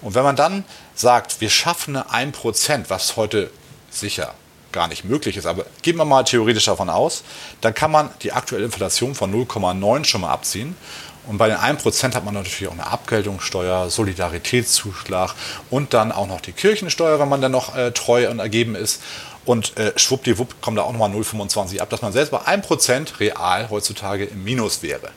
Und 0.00 0.14
wenn 0.14 0.22
man 0.22 0.36
dann 0.36 0.64
sagt, 0.98 1.40
wir 1.40 1.50
schaffen 1.50 1.96
eine 1.96 2.32
1%, 2.32 2.84
was 2.88 3.16
heute 3.16 3.50
sicher 3.90 4.34
gar 4.72 4.88
nicht 4.88 5.04
möglich 5.04 5.36
ist, 5.36 5.46
aber 5.46 5.64
gehen 5.82 5.96
wir 5.96 6.04
mal 6.04 6.24
theoretisch 6.24 6.66
davon 6.66 6.90
aus, 6.90 7.22
dann 7.60 7.72
kann 7.72 7.90
man 7.90 8.10
die 8.22 8.32
aktuelle 8.32 8.66
Inflation 8.66 9.14
von 9.14 9.32
0,9 9.32 10.04
schon 10.04 10.20
mal 10.20 10.30
abziehen. 10.30 10.76
Und 11.26 11.36
bei 11.36 11.48
den 11.48 11.58
1% 11.58 12.14
hat 12.14 12.24
man 12.24 12.34
natürlich 12.34 12.68
auch 12.68 12.72
eine 12.72 12.86
Abgeltungssteuer, 12.86 13.90
Solidaritätszuschlag 13.90 15.34
und 15.70 15.92
dann 15.92 16.10
auch 16.10 16.26
noch 16.26 16.40
die 16.40 16.52
Kirchensteuer, 16.52 17.20
wenn 17.20 17.28
man 17.28 17.42
dann 17.42 17.52
noch 17.52 17.76
äh, 17.76 17.92
treu 17.92 18.30
und 18.30 18.38
ergeben 18.38 18.74
ist. 18.74 19.02
Und 19.44 19.76
äh, 19.76 19.92
schwuppdiwupp 19.96 20.60
kommt 20.62 20.78
da 20.78 20.82
auch 20.82 20.92
nochmal 20.92 21.10
0,25 21.10 21.80
ab, 21.80 21.90
dass 21.90 22.02
man 22.02 22.12
selbst 22.12 22.30
bei 22.30 22.40
1% 22.40 23.20
real 23.20 23.68
heutzutage 23.70 24.24
im 24.24 24.42
Minus 24.42 24.82
wäre. 24.82 25.10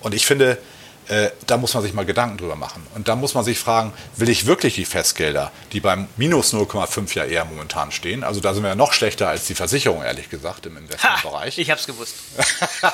Und 0.00 0.14
ich 0.14 0.26
finde, 0.26 0.58
äh, 1.08 1.30
da 1.46 1.56
muss 1.56 1.74
man 1.74 1.82
sich 1.82 1.92
mal 1.92 2.04
Gedanken 2.04 2.38
drüber 2.38 2.56
machen. 2.56 2.86
Und 2.94 3.08
da 3.08 3.16
muss 3.16 3.34
man 3.34 3.44
sich 3.44 3.58
fragen, 3.58 3.92
will 4.16 4.28
ich 4.28 4.46
wirklich 4.46 4.74
die 4.74 4.84
Festgelder, 4.84 5.52
die 5.72 5.80
beim 5.80 6.08
minus 6.16 6.52
0,5 6.52 7.14
ja 7.14 7.24
eher 7.24 7.44
momentan 7.44 7.92
stehen? 7.92 8.24
Also 8.24 8.40
da 8.40 8.54
sind 8.54 8.62
wir 8.62 8.70
ja 8.70 8.74
noch 8.74 8.92
schlechter 8.92 9.28
als 9.28 9.46
die 9.46 9.54
Versicherung, 9.54 10.02
ehrlich 10.02 10.30
gesagt, 10.30 10.66
im 10.66 10.76
Investmentbereich. 10.76 11.56
Ha, 11.56 11.60
ich 11.60 11.70
hab's 11.70 11.86
gewusst. 11.86 12.14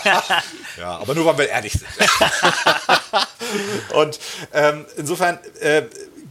ja, 0.78 0.98
aber 0.98 1.14
nur, 1.14 1.24
weil 1.26 1.38
wir 1.38 1.48
ehrlich 1.48 1.72
sind. 1.72 1.88
Und 3.94 4.18
ähm, 4.52 4.86
insofern 4.96 5.38
äh, 5.60 5.82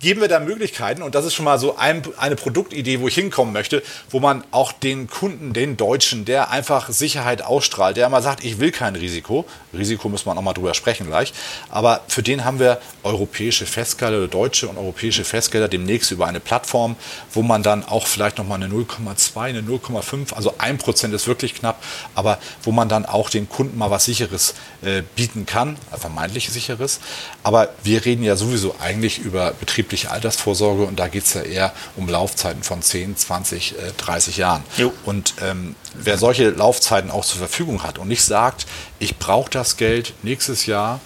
geben 0.02 0.22
wir 0.22 0.28
da 0.28 0.40
Möglichkeiten. 0.40 1.02
Und 1.02 1.16
das 1.16 1.26
ist 1.26 1.34
schon 1.34 1.46
mal 1.46 1.60
so 1.60 1.78
ein, 1.78 2.02
eine 2.18 2.36
Produktidee, 2.36 3.00
wo 3.00 3.08
ich 3.08 3.16
hinkommen 3.16 3.54
möchte, 3.54 3.84
wo 4.10 4.20
man 4.20 4.44
auch 4.52 4.72
den 4.72 5.08
Kunden, 5.08 5.54
den 5.54 5.78
Deutschen, 5.78 6.26
der 6.26 6.52
einfach 6.52 6.90
Sicherheit 6.90 7.44
ausstrahlt, 7.44 7.98
der 7.98 8.10
mal 8.10 8.22
sagt, 8.22 8.44
ich 8.44 8.60
will 8.60 8.72
kein 8.72 8.96
Risiko, 8.96 9.46
Risiko 9.74 10.10
muss 10.10 10.26
man 10.26 10.38
auch 10.38 10.42
mal 10.42 10.54
drüber 10.54 10.74
sprechen 10.74 11.08
gleich, 11.08 11.34
aber 11.70 12.02
für 12.08 12.24
den 12.24 12.44
haben 12.44 12.60
wir 12.60 12.82
europäische 13.04 13.66
Festgelder 13.66 14.28
deutsche 14.28 14.68
und 14.68 14.78
europäische 14.78 15.24
Festgelder 15.24 15.68
demnächst 15.68 16.12
über 16.12 16.28
eine 16.28 16.40
Plattform, 16.40 16.96
wo 17.34 17.42
man 17.42 17.64
dann 17.64 17.86
auch 17.86 18.08
vielleicht 18.08 18.38
nochmal 18.38 18.62
eine 18.62 18.74
0,2, 18.74 19.42
eine 19.42 19.62
0,5, 19.62 20.34
also 20.34 20.56
ein 20.58 20.78
Prozent 20.78 21.14
ist 21.14 21.28
wirklich 21.28 21.56
knapp, 21.56 21.82
aber 22.16 22.40
wo 22.64 22.72
man 22.72 22.90
dann 22.90 23.06
auch 23.06 23.30
den 23.30 23.48
Kunden 23.48 23.78
mal 23.78 23.92
was 23.92 24.06
Sicheres 24.06 24.56
äh, 24.82 25.04
bieten 25.16 25.46
kann, 25.46 25.78
vermeintlich 25.98 26.50
Sicheres, 26.50 27.00
aber 27.44 27.70
wir 27.84 28.04
reden 28.06 28.24
ja 28.24 28.36
sowieso 28.36 28.76
eigentlich 28.80 29.20
über 29.20 29.52
Betrieb 29.60 29.91
betriebliche 29.92 30.12
Altersvorsorge 30.12 30.84
und 30.84 31.00
da 31.00 31.08
geht 31.08 31.26
es 31.26 31.34
ja 31.34 31.42
eher 31.42 31.74
um 31.98 32.08
Laufzeiten 32.08 32.64
von 32.64 32.82
10, 32.82 33.18
20, 33.18 33.76
30 33.98 34.38
Jahren. 34.38 34.64
Jo. 34.78 34.94
Und 35.06 35.36
ähm, 35.42 35.76
wer 35.94 36.18
solche 36.18 36.50
Laufzeiten 36.50 37.12
auch 37.12 37.26
zur 37.26 37.40
Verfügung 37.40 37.84
hat 37.84 37.98
und 37.98 38.08
nicht 38.08 38.24
sagt, 38.24 38.66
ich 39.00 39.18
brauche 39.18 39.50
das 39.50 39.78
Geld 39.78 40.14
nächstes 40.24 40.66
Jahr, 40.66 41.02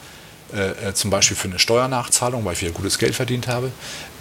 äh, 0.53 0.89
äh, 0.89 0.93
zum 0.93 1.09
Beispiel 1.09 1.35
für 1.35 1.47
eine 1.47 1.57
Steuernachzahlung, 1.57 2.45
weil 2.45 2.53
ich 2.53 2.61
wieder 2.61 2.71
gutes 2.71 2.99
Geld 2.99 3.15
verdient 3.15 3.47
habe, 3.47 3.71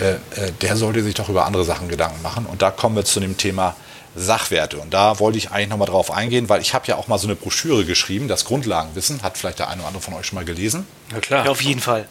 äh, 0.01 0.13
äh, 0.13 0.53
der 0.63 0.77
sollte 0.77 1.03
sich 1.03 1.15
doch 1.15 1.29
über 1.29 1.45
andere 1.45 1.65
Sachen 1.65 1.89
Gedanken 1.89 2.23
machen. 2.23 2.47
Und 2.47 2.63
da 2.63 2.71
kommen 2.71 2.97
wir 2.97 3.05
zu 3.05 3.21
dem 3.21 3.37
Thema 3.37 3.77
Sachwerte. 4.17 4.79
Und 4.79 4.95
da 4.95 5.19
wollte 5.19 5.37
ich 5.37 5.51
eigentlich 5.51 5.69
nochmal 5.69 5.89
drauf 5.89 6.11
eingehen, 6.11 6.49
weil 6.49 6.63
ich 6.63 6.73
habe 6.73 6.87
ja 6.87 6.97
auch 6.97 7.09
mal 7.09 7.19
so 7.19 7.27
eine 7.27 7.37
Broschüre 7.37 7.85
geschrieben, 7.85 8.29
das 8.29 8.47
Grundlagenwissen, 8.47 9.23
hat 9.23 9.37
vielleicht 9.37 9.59
der 9.59 9.69
eine 9.69 9.81
oder 9.81 9.89
andere 9.89 10.03
von 10.03 10.15
euch 10.15 10.27
schon 10.27 10.37
mal 10.37 10.45
gelesen. 10.45 10.87
Ja 11.13 11.21
klar. 11.21 11.45
Ja, 11.45 11.51
auf 11.51 11.61
jeden 11.61 11.81
Fall. 11.81 12.09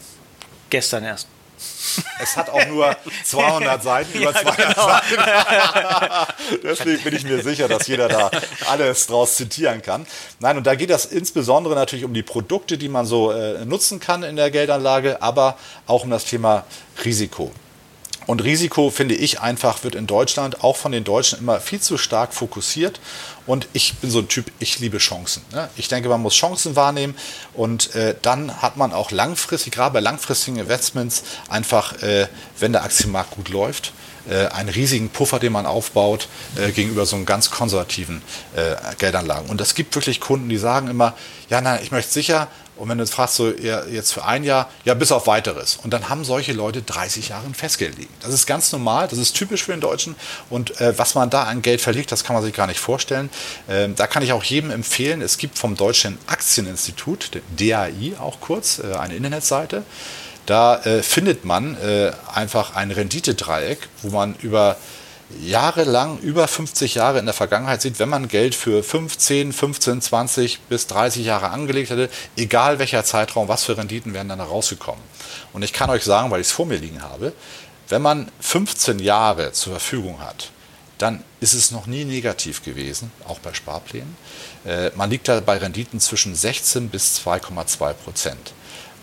Gestern 0.70 1.04
erst. 1.04 1.26
Es 2.20 2.36
hat 2.36 2.50
auch 2.50 2.66
nur 2.66 2.96
200 3.24 3.82
Seiten, 3.82 4.18
über 4.18 4.32
200 4.32 4.56
genau. 4.56 4.88
Seiten. 4.88 6.60
Deswegen 6.62 7.02
bin 7.02 7.14
ich 7.14 7.24
mir 7.24 7.42
sicher, 7.42 7.68
dass 7.68 7.86
jeder 7.86 8.08
da 8.08 8.30
alles 8.68 9.06
draus 9.06 9.36
zitieren 9.36 9.82
kann. 9.82 10.06
Nein, 10.40 10.56
und 10.56 10.66
da 10.66 10.74
geht 10.74 10.90
das 10.90 11.06
insbesondere 11.06 11.74
natürlich 11.74 12.04
um 12.04 12.14
die 12.14 12.22
Produkte, 12.22 12.78
die 12.78 12.88
man 12.88 13.06
so 13.06 13.30
äh, 13.30 13.64
nutzen 13.64 14.00
kann 14.00 14.22
in 14.22 14.36
der 14.36 14.50
Geldanlage, 14.50 15.22
aber 15.22 15.56
auch 15.86 16.04
um 16.04 16.10
das 16.10 16.24
Thema 16.24 16.64
Risiko. 17.04 17.52
Und 18.26 18.42
Risiko, 18.42 18.90
finde 18.90 19.14
ich 19.14 19.40
einfach, 19.40 19.84
wird 19.84 19.94
in 19.94 20.06
Deutschland 20.06 20.64
auch 20.64 20.76
von 20.76 20.92
den 20.92 21.04
Deutschen 21.04 21.38
immer 21.38 21.60
viel 21.60 21.80
zu 21.80 21.98
stark 21.98 22.32
fokussiert. 22.32 23.00
Und 23.46 23.68
ich 23.72 23.94
bin 23.96 24.10
so 24.10 24.20
ein 24.20 24.28
Typ, 24.28 24.50
ich 24.58 24.78
liebe 24.78 24.98
Chancen. 24.98 25.42
Ne? 25.52 25.68
Ich 25.76 25.88
denke, 25.88 26.08
man 26.08 26.22
muss 26.22 26.34
Chancen 26.34 26.76
wahrnehmen 26.76 27.14
und 27.52 27.94
äh, 27.94 28.14
dann 28.22 28.62
hat 28.62 28.76
man 28.76 28.92
auch 28.92 29.10
langfristig, 29.10 29.74
gerade 29.74 29.92
bei 29.92 30.00
langfristigen 30.00 30.56
Investments, 30.58 31.24
einfach, 31.48 32.02
äh, 32.02 32.28
wenn 32.58 32.72
der 32.72 32.84
Aktienmarkt 32.84 33.32
gut 33.32 33.50
läuft, 33.50 33.92
äh, 34.28 34.46
einen 34.46 34.70
riesigen 34.70 35.10
Puffer, 35.10 35.38
den 35.38 35.52
man 35.52 35.66
aufbaut 35.66 36.28
äh, 36.56 36.70
gegenüber 36.72 37.04
so 37.04 37.16
einem 37.16 37.26
ganz 37.26 37.50
konservativen 37.50 38.22
äh, 38.56 38.76
Geldanlagen. 38.96 39.50
Und 39.50 39.60
es 39.60 39.74
gibt 39.74 39.94
wirklich 39.94 40.20
Kunden, 40.20 40.48
die 40.48 40.56
sagen 40.56 40.88
immer, 40.88 41.14
ja, 41.50 41.60
nein, 41.60 41.80
ich 41.82 41.90
möchte 41.90 42.12
sicher 42.12 42.48
und 42.76 42.88
wenn 42.88 42.98
du 42.98 43.04
jetzt 43.04 43.14
fragst, 43.14 43.36
so 43.36 43.50
jetzt 43.50 44.12
für 44.12 44.24
ein 44.24 44.42
Jahr, 44.44 44.68
ja, 44.84 44.94
bis 44.94 45.12
auf 45.12 45.26
weiteres. 45.26 45.78
Und 45.82 45.92
dann 45.92 46.08
haben 46.08 46.24
solche 46.24 46.52
Leute 46.52 46.82
30 46.82 47.28
Jahre 47.28 47.46
ein 47.46 47.54
Festgeld 47.54 47.96
liegen. 47.96 48.12
Das 48.20 48.32
ist 48.32 48.46
ganz 48.46 48.72
normal, 48.72 49.08
das 49.08 49.18
ist 49.18 49.34
typisch 49.34 49.64
für 49.64 49.72
den 49.72 49.80
Deutschen. 49.80 50.16
Und 50.50 50.80
äh, 50.80 50.98
was 50.98 51.14
man 51.14 51.30
da 51.30 51.44
an 51.44 51.62
Geld 51.62 51.80
verliert, 51.80 52.10
das 52.10 52.24
kann 52.24 52.34
man 52.34 52.42
sich 52.42 52.54
gar 52.54 52.66
nicht 52.66 52.80
vorstellen. 52.80 53.30
Ähm, 53.68 53.94
da 53.94 54.06
kann 54.06 54.22
ich 54.22 54.32
auch 54.32 54.42
jedem 54.42 54.70
empfehlen, 54.70 55.22
es 55.22 55.38
gibt 55.38 55.58
vom 55.58 55.76
Deutschen 55.76 56.18
Aktieninstitut, 56.26 57.30
DAI 57.56 58.14
auch 58.18 58.40
kurz, 58.40 58.80
äh, 58.80 58.94
eine 58.96 59.14
Internetseite. 59.14 59.84
Da 60.46 60.82
äh, 60.82 61.02
findet 61.02 61.44
man 61.44 61.76
äh, 61.80 62.12
einfach 62.32 62.74
ein 62.74 62.90
Renditedreieck, 62.90 63.88
wo 64.02 64.10
man 64.10 64.34
über 64.42 64.76
jahrelang, 65.40 66.18
über 66.18 66.46
50 66.46 66.94
Jahre 66.94 67.18
in 67.18 67.24
der 67.24 67.34
Vergangenheit 67.34 67.82
sieht, 67.82 67.98
wenn 67.98 68.08
man 68.08 68.28
Geld 68.28 68.54
für 68.54 68.82
15, 68.82 69.52
15, 69.52 70.00
20 70.00 70.60
bis 70.68 70.86
30 70.86 71.24
Jahre 71.24 71.50
angelegt 71.50 71.90
hätte, 71.90 72.10
egal 72.36 72.78
welcher 72.78 73.04
Zeitraum, 73.04 73.48
was 73.48 73.64
für 73.64 73.76
Renditen 73.76 74.14
wären 74.14 74.28
dann 74.28 74.40
rausgekommen. 74.40 75.02
Und 75.52 75.62
ich 75.62 75.72
kann 75.72 75.90
euch 75.90 76.04
sagen, 76.04 76.30
weil 76.30 76.40
ich 76.40 76.48
es 76.48 76.52
vor 76.52 76.66
mir 76.66 76.78
liegen 76.78 77.02
habe, 77.02 77.32
wenn 77.88 78.02
man 78.02 78.30
15 78.40 78.98
Jahre 78.98 79.52
zur 79.52 79.72
Verfügung 79.74 80.20
hat, 80.20 80.50
dann 80.98 81.24
ist 81.40 81.54
es 81.54 81.70
noch 81.70 81.86
nie 81.86 82.04
negativ 82.04 82.62
gewesen, 82.62 83.10
auch 83.26 83.38
bei 83.40 83.52
Sparplänen. 83.52 84.16
Äh, 84.64 84.90
man 84.94 85.10
liegt 85.10 85.28
da 85.28 85.40
bei 85.40 85.56
Renditen 85.58 86.00
zwischen 86.00 86.34
16 86.34 86.88
bis 86.88 87.20
2,2 87.24 87.92
Prozent. 87.94 88.52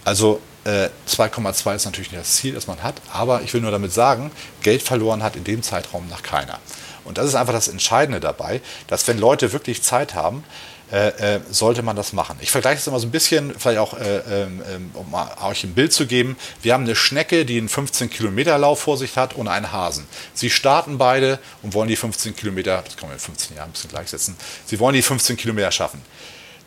Also 0.04 0.42
2,2 0.66 1.72
äh, 1.72 1.76
ist 1.76 1.86
natürlich 1.86 2.12
nicht 2.12 2.22
das 2.22 2.34
Ziel, 2.34 2.54
das 2.54 2.68
man 2.68 2.84
hat, 2.84 2.96
aber 3.12 3.42
ich 3.42 3.54
will 3.54 3.62
nur 3.62 3.72
damit 3.72 3.92
sagen, 3.92 4.32
Geld 4.62 4.84
verloren 4.84 5.24
hat 5.24 5.36
in 5.36 5.44
dem 5.44 5.64
Zeitraum 5.64 6.08
noch 6.08 6.24
keiner. 6.24 6.60
Und 7.04 7.18
das 7.18 7.26
ist 7.26 7.36
einfach 7.36 7.54
das 7.54 7.68
Entscheidende 7.68 8.20
dabei, 8.20 8.62
dass 8.88 9.08
wenn 9.08 9.18
Leute 9.18 9.54
wirklich 9.54 9.82
Zeit 9.82 10.14
haben, 10.14 10.44
äh, 10.92 11.36
äh, 11.36 11.40
sollte 11.50 11.84
man 11.84 11.96
das 11.96 12.12
machen. 12.12 12.38
Ich 12.42 12.52
vergleiche 12.52 12.80
es 12.80 12.88
immer 12.88 13.00
so 13.00 13.08
ein 13.08 13.12
bisschen, 13.12 13.54
vielleicht 13.58 13.80
auch, 13.80 13.98
äh, 13.98 14.18
ähm, 14.44 14.62
ähm, 14.70 14.92
um 14.94 15.14
euch 15.42 15.64
ein 15.64 15.74
Bild 15.74 15.94
zu 15.94 16.06
geben. 16.06 16.36
Wir 16.62 16.74
haben 16.74 16.84
eine 16.84 16.98
Schnecke, 16.98 17.46
die 17.46 17.58
einen 17.58 17.70
15-Kilometer-Lauf 17.70 18.82
vor 18.82 18.98
sich 18.98 19.16
hat 19.16 19.34
und 19.34 19.48
einen 19.48 19.72
Hasen. 19.72 20.06
Sie 20.34 20.50
starten 20.50 20.98
beide 20.98 21.40
und 21.62 21.74
wollen 21.74 21.88
die 21.88 21.96
15 21.96 22.36
Kilometer, 22.36 22.84
das 22.84 22.98
kann 22.98 23.08
man 23.08 23.16
in 23.16 23.22
15 23.22 23.56
Jahren 23.56 23.70
ein 23.70 23.72
bisschen 23.72 23.90
gleichsetzen, 23.90 24.36
sie 24.66 24.80
wollen 24.80 24.94
die 24.94 25.02
15 25.02 25.38
Kilometer 25.38 25.72
schaffen. 25.72 26.02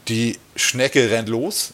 Die 0.09 0.39
Schnecke 0.57 1.11
rennt 1.11 1.29
los, 1.29 1.73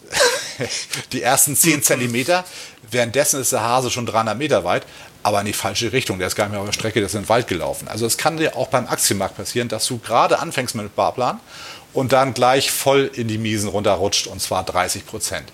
die 1.13 1.23
ersten 1.23 1.57
10 1.57 1.83
Zentimeter. 1.83 2.45
Währenddessen 2.91 3.41
ist 3.41 3.53
der 3.53 3.63
Hase 3.63 3.91
schon 3.91 4.07
300 4.07 4.37
Meter 4.39 4.65
weit, 4.65 4.87
aber 5.23 5.41
in 5.41 5.47
die 5.47 5.53
falsche 5.53 5.93
Richtung. 5.93 6.19
Der 6.19 6.29
ist 6.29 6.37
gar 6.37 6.45
nicht 6.45 6.53
mehr 6.53 6.61
auf 6.61 6.67
der 6.67 6.73
Strecke, 6.73 7.01
der 7.01 7.07
ist 7.07 7.15
in 7.15 7.23
den 7.23 7.29
Wald 7.29 7.49
gelaufen. 7.49 7.89
Also 7.89 8.07
es 8.07 8.17
kann 8.17 8.37
dir 8.37 8.57
auch 8.57 8.69
beim 8.69 8.87
Aktienmarkt 8.87 9.37
passieren, 9.37 9.69
dass 9.69 9.87
du 9.87 9.99
gerade 9.99 10.39
anfängst 10.39 10.75
mit 10.75 10.85
dem 10.85 10.93
Barplan 10.95 11.41
und 11.93 12.13
dann 12.13 12.35
gleich 12.35 12.71
voll 12.71 13.11
in 13.15 13.29
die 13.29 13.39
Miesen 13.39 13.69
runterrutscht 13.69 14.27
und 14.27 14.41
zwar 14.41 14.65
30 14.65 15.07
Prozent. 15.07 15.53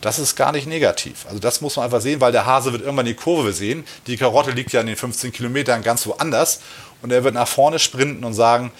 Das 0.00 0.18
ist 0.18 0.36
gar 0.36 0.52
nicht 0.52 0.68
negativ. 0.68 1.26
Also 1.26 1.40
das 1.40 1.60
muss 1.60 1.76
man 1.76 1.86
einfach 1.86 2.00
sehen, 2.00 2.20
weil 2.20 2.30
der 2.30 2.46
Hase 2.46 2.72
wird 2.72 2.82
irgendwann 2.82 3.06
die 3.06 3.14
Kurve 3.14 3.52
sehen. 3.52 3.84
Die 4.06 4.16
Karotte 4.16 4.52
liegt 4.52 4.72
ja 4.72 4.80
in 4.80 4.86
den 4.86 4.96
15 4.96 5.32
Kilometern 5.32 5.82
ganz 5.82 6.06
woanders 6.06 6.60
und 7.02 7.10
er 7.10 7.24
wird 7.24 7.34
nach 7.34 7.48
vorne 7.48 7.78
sprinten 7.78 8.24
und 8.24 8.34
sagen, 8.34 8.70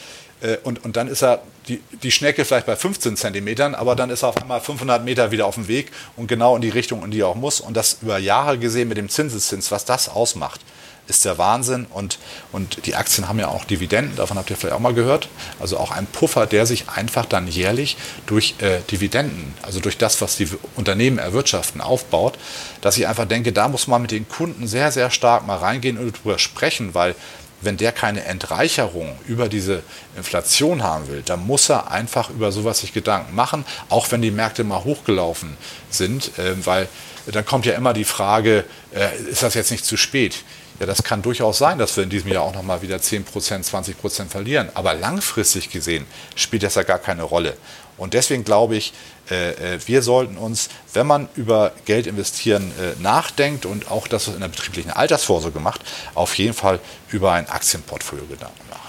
und, 0.65 0.85
und 0.85 0.97
dann 0.97 1.09
ist 1.09 1.23
er 1.23 1.43
die, 1.69 1.81
die 2.03 2.11
Schnecke 2.11 2.45
vielleicht 2.45 2.67
bei 2.67 2.77
15 2.77 3.17
Zentimetern, 3.17 3.75
aber 3.75 3.95
dann 3.97 4.11
ist 4.11 4.23
er 4.23 4.29
auf 4.31 4.37
einmal 4.37 4.61
500 4.61 5.05
Meter 5.05 5.31
wieder 5.31 5.47
auf 5.47 5.57
dem 5.57 5.69
Weg 5.69 5.91
und 6.17 6.27
genau 6.27 6.57
in 6.57 6.63
die 6.63 6.69
Richtung, 6.69 7.05
in 7.05 7.11
die 7.11 7.21
er 7.21 7.29
auch 7.29 7.35
muss. 7.35 7.61
Und 7.61 7.77
das 7.77 7.99
über 8.03 8.19
Jahre 8.19 8.59
gesehen 8.59 8.89
mit 8.89 8.99
dem 8.99 9.09
Zinseszins, 9.09 9.71
was 9.71 9.85
das 9.85 10.09
ausmacht, 10.09 10.61
ist 11.09 11.25
der 11.25 11.39
Wahnsinn. 11.39 11.87
Und, 11.91 12.19
und 12.53 12.87
die 12.87 12.95
Aktien 12.95 13.29
haben 13.29 13.39
ja 13.39 13.49
auch 13.49 13.65
Dividenden, 13.65 14.17
davon 14.17 14.37
habt 14.37 14.51
ihr 14.51 14.57
vielleicht 14.57 14.77
auch 14.77 14.81
mal 14.81 14.95
gehört. 14.95 15.29
Also 15.59 15.79
auch 15.79 15.91
ein 15.91 16.07
Puffer, 16.07 16.47
der 16.47 16.67
sich 16.67 16.89
einfach 16.89 17.27
dann 17.27 17.49
jährlich 17.49 17.97
durch 18.27 18.55
äh, 18.59 18.81
Dividenden, 18.91 19.55
also 19.63 19.81
durch 19.81 19.99
das, 19.99 20.21
was 20.21 20.37
die 20.37 20.49
Unternehmen 20.77 21.19
erwirtschaften, 21.19 21.81
aufbaut, 21.81 22.39
dass 22.81 22.97
ich 22.97 23.09
einfach 23.09 23.27
denke, 23.27 23.53
da 23.53 23.69
muss 23.69 23.87
man 23.87 24.03
mit 24.03 24.11
den 24.11 24.29
Kunden 24.29 24.67
sehr, 24.67 24.93
sehr 24.93 25.11
stark 25.11 25.47
mal 25.47 25.57
reingehen 25.57 25.99
und 25.99 26.17
darüber 26.17 26.39
sprechen, 26.39 26.95
weil 26.95 27.15
wenn 27.61 27.77
der 27.77 27.93
keine 27.93 28.25
Entreicherung 28.25 29.17
über 29.27 29.49
diese 29.49 29.83
Inflation 30.17 30.83
haben 30.83 31.09
will, 31.09 31.23
dann 31.25 31.47
muss 31.47 31.69
er 31.69 31.91
einfach 31.91 32.31
über 32.31 32.53
sowas 32.53 32.81
sich 32.81 32.93
Gedanken 32.93 33.35
machen, 33.35 33.65
auch 33.89 34.11
wenn 34.11 34.23
die 34.23 34.31
Märkte 34.31 34.65
mal 34.65 34.85
hochgelaufen 34.85 35.57
sind, 35.91 36.39
äh, 36.39 36.55
weil 36.65 36.89
dann 37.27 37.45
kommt 37.45 37.67
ja 37.67 37.75
immer 37.75 37.93
die 37.93 38.05
Frage, 38.05 38.65
äh, 38.95 39.17
ist 39.31 39.43
das 39.43 39.55
jetzt 39.55 39.71
nicht 39.71 39.85
zu 39.85 39.97
spät? 39.97 40.45
Ja, 40.81 40.87
das 40.87 41.03
kann 41.03 41.23
durchaus 41.23 41.59
sein, 41.59 41.79
dass 41.79 41.97
wir 41.97 42.05
in 42.05 42.11
diesem 42.11 42.31
Jahr 42.33 42.45
auch 42.45 42.55
nochmal 42.55 42.83
wieder 42.83 42.97
10%, 42.97 43.25
20% 43.27 44.29
verlieren. 44.29 44.69
Aber 44.75 44.95
langfristig 44.95 45.71
gesehen 45.71 46.07
spielt 46.37 46.63
das 46.63 46.77
ja 46.77 46.85
gar 46.85 46.99
keine 46.99 47.25
Rolle. 47.25 47.57
Und 47.97 48.15
deswegen 48.15 48.45
glaube 48.45 48.77
ich, 48.77 48.93
äh, 49.31 49.75
äh, 49.75 49.81
wir 49.87 50.03
sollten 50.03 50.37
uns, 50.37 50.69
wenn 50.95 51.07
man 51.07 51.29
über 51.35 51.73
Geld 51.85 52.07
investieren 52.07 52.73
äh, 52.81 53.01
nachdenkt 53.03 53.67
und 53.67 53.91
auch 53.91 54.07
das 54.07 54.29
in 54.29 54.41
der 54.41 54.49
betrieblichen 54.49 54.93
Altersvorsorge 54.93 55.59
macht, 55.59 55.81
auf 56.15 56.39
jeden 56.39 56.55
Fall 56.55 56.79
über 57.11 57.33
ein 57.33 57.49
Aktienportfolio 57.49 58.25
Gedanken 58.27 58.69
machen. 58.71 58.88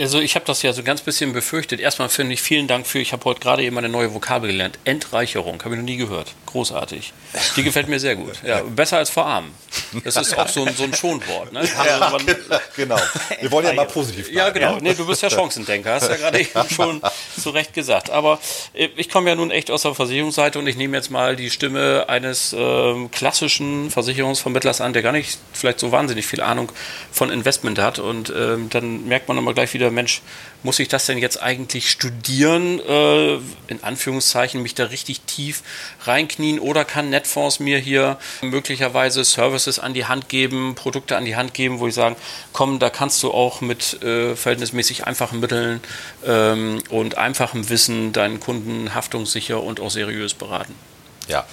Also 0.00 0.18
ich 0.18 0.34
habe 0.34 0.46
das 0.46 0.62
ja 0.62 0.72
so 0.72 0.82
ganz 0.82 1.02
bisschen 1.02 1.34
befürchtet. 1.34 1.78
Erstmal 1.78 2.08
finde 2.08 2.32
ich 2.32 2.40
vielen 2.40 2.66
Dank 2.66 2.86
für, 2.86 3.00
ich 3.00 3.12
habe 3.12 3.22
heute 3.26 3.40
gerade 3.40 3.62
eben 3.62 3.76
eine 3.76 3.90
neue 3.90 4.14
Vokabel 4.14 4.50
gelernt. 4.50 4.78
Entreicherung, 4.84 5.62
habe 5.62 5.74
ich 5.74 5.80
noch 5.80 5.84
nie 5.84 5.98
gehört. 5.98 6.32
Großartig. 6.46 7.12
Die 7.56 7.62
gefällt 7.62 7.86
mir 7.86 8.00
sehr 8.00 8.16
gut. 8.16 8.42
Ja, 8.42 8.62
besser 8.62 8.96
als 8.96 9.10
verarmen. 9.10 9.52
Das 10.02 10.16
ist 10.16 10.36
auch 10.38 10.48
so 10.48 10.64
ein, 10.64 10.74
so 10.74 10.84
ein 10.84 10.94
Schonwort. 10.94 11.52
Ne? 11.52 11.62
Ja, 11.64 11.98
also 11.98 12.18
genau. 12.76 12.98
Wir 13.40 13.52
wollen 13.52 13.66
ja 13.66 13.72
mal 13.74 13.86
positiv 13.86 14.30
bleiben. 14.30 14.38
Ja, 14.38 14.50
genau. 14.50 14.78
Nee, 14.80 14.94
du 14.94 15.06
bist 15.06 15.22
ja 15.22 15.28
Chancendenker, 15.28 15.92
hast 15.92 16.08
ja 16.08 16.16
gerade 16.16 16.40
eben 16.40 16.68
schon 16.74 17.02
zu 17.38 17.50
Recht 17.50 17.74
gesagt. 17.74 18.08
Aber 18.08 18.40
äh, 18.72 18.88
ich 18.96 19.10
komme 19.10 19.28
ja 19.28 19.36
nun 19.36 19.50
echt 19.50 19.70
aus 19.70 19.82
der 19.82 19.94
Versicherungsseite 19.94 20.58
und 20.58 20.66
ich 20.66 20.76
nehme 20.76 20.96
jetzt 20.96 21.10
mal 21.10 21.36
die 21.36 21.50
Stimme 21.50 22.06
eines 22.08 22.54
äh, 22.54 23.08
klassischen 23.12 23.90
Versicherungsvermittlers 23.90 24.80
an, 24.80 24.94
der 24.94 25.02
gar 25.02 25.12
nicht 25.12 25.38
vielleicht 25.52 25.78
so 25.78 25.92
wahnsinnig 25.92 26.26
viel 26.26 26.40
Ahnung 26.40 26.72
von 27.12 27.30
Investment 27.30 27.78
hat. 27.78 27.98
Und 27.98 28.30
äh, 28.30 28.56
dann 28.70 29.06
merkt 29.06 29.28
man 29.28 29.36
immer 29.36 29.52
gleich 29.52 29.74
wieder, 29.74 29.89
Mensch, 29.90 30.22
muss 30.62 30.78
ich 30.78 30.88
das 30.88 31.06
denn 31.06 31.18
jetzt 31.18 31.42
eigentlich 31.42 31.90
studieren, 31.90 32.80
äh, 32.80 33.34
in 33.68 33.82
Anführungszeichen, 33.82 34.60
mich 34.62 34.74
da 34.74 34.84
richtig 34.84 35.22
tief 35.22 35.62
reinknien 36.04 36.58
oder 36.58 36.84
kann 36.84 37.10
Netfonds 37.10 37.60
mir 37.60 37.78
hier 37.78 38.18
möglicherweise 38.42 39.24
Services 39.24 39.78
an 39.78 39.94
die 39.94 40.06
Hand 40.06 40.28
geben, 40.28 40.74
Produkte 40.74 41.16
an 41.16 41.24
die 41.24 41.36
Hand 41.36 41.54
geben, 41.54 41.80
wo 41.80 41.86
ich 41.86 41.94
sagen, 41.94 42.16
komm, 42.52 42.78
da 42.78 42.90
kannst 42.90 43.22
du 43.22 43.30
auch 43.30 43.60
mit 43.60 44.02
äh, 44.02 44.36
verhältnismäßig 44.36 45.06
einfachen 45.06 45.40
Mitteln 45.40 45.80
ähm, 46.26 46.82
und 46.90 47.16
einfachem 47.16 47.68
Wissen 47.68 48.12
deinen 48.12 48.40
Kunden 48.40 48.94
haftungssicher 48.94 49.62
und 49.62 49.80
auch 49.80 49.90
seriös 49.90 50.34
beraten. 50.34 50.74
Ja, 51.28 51.46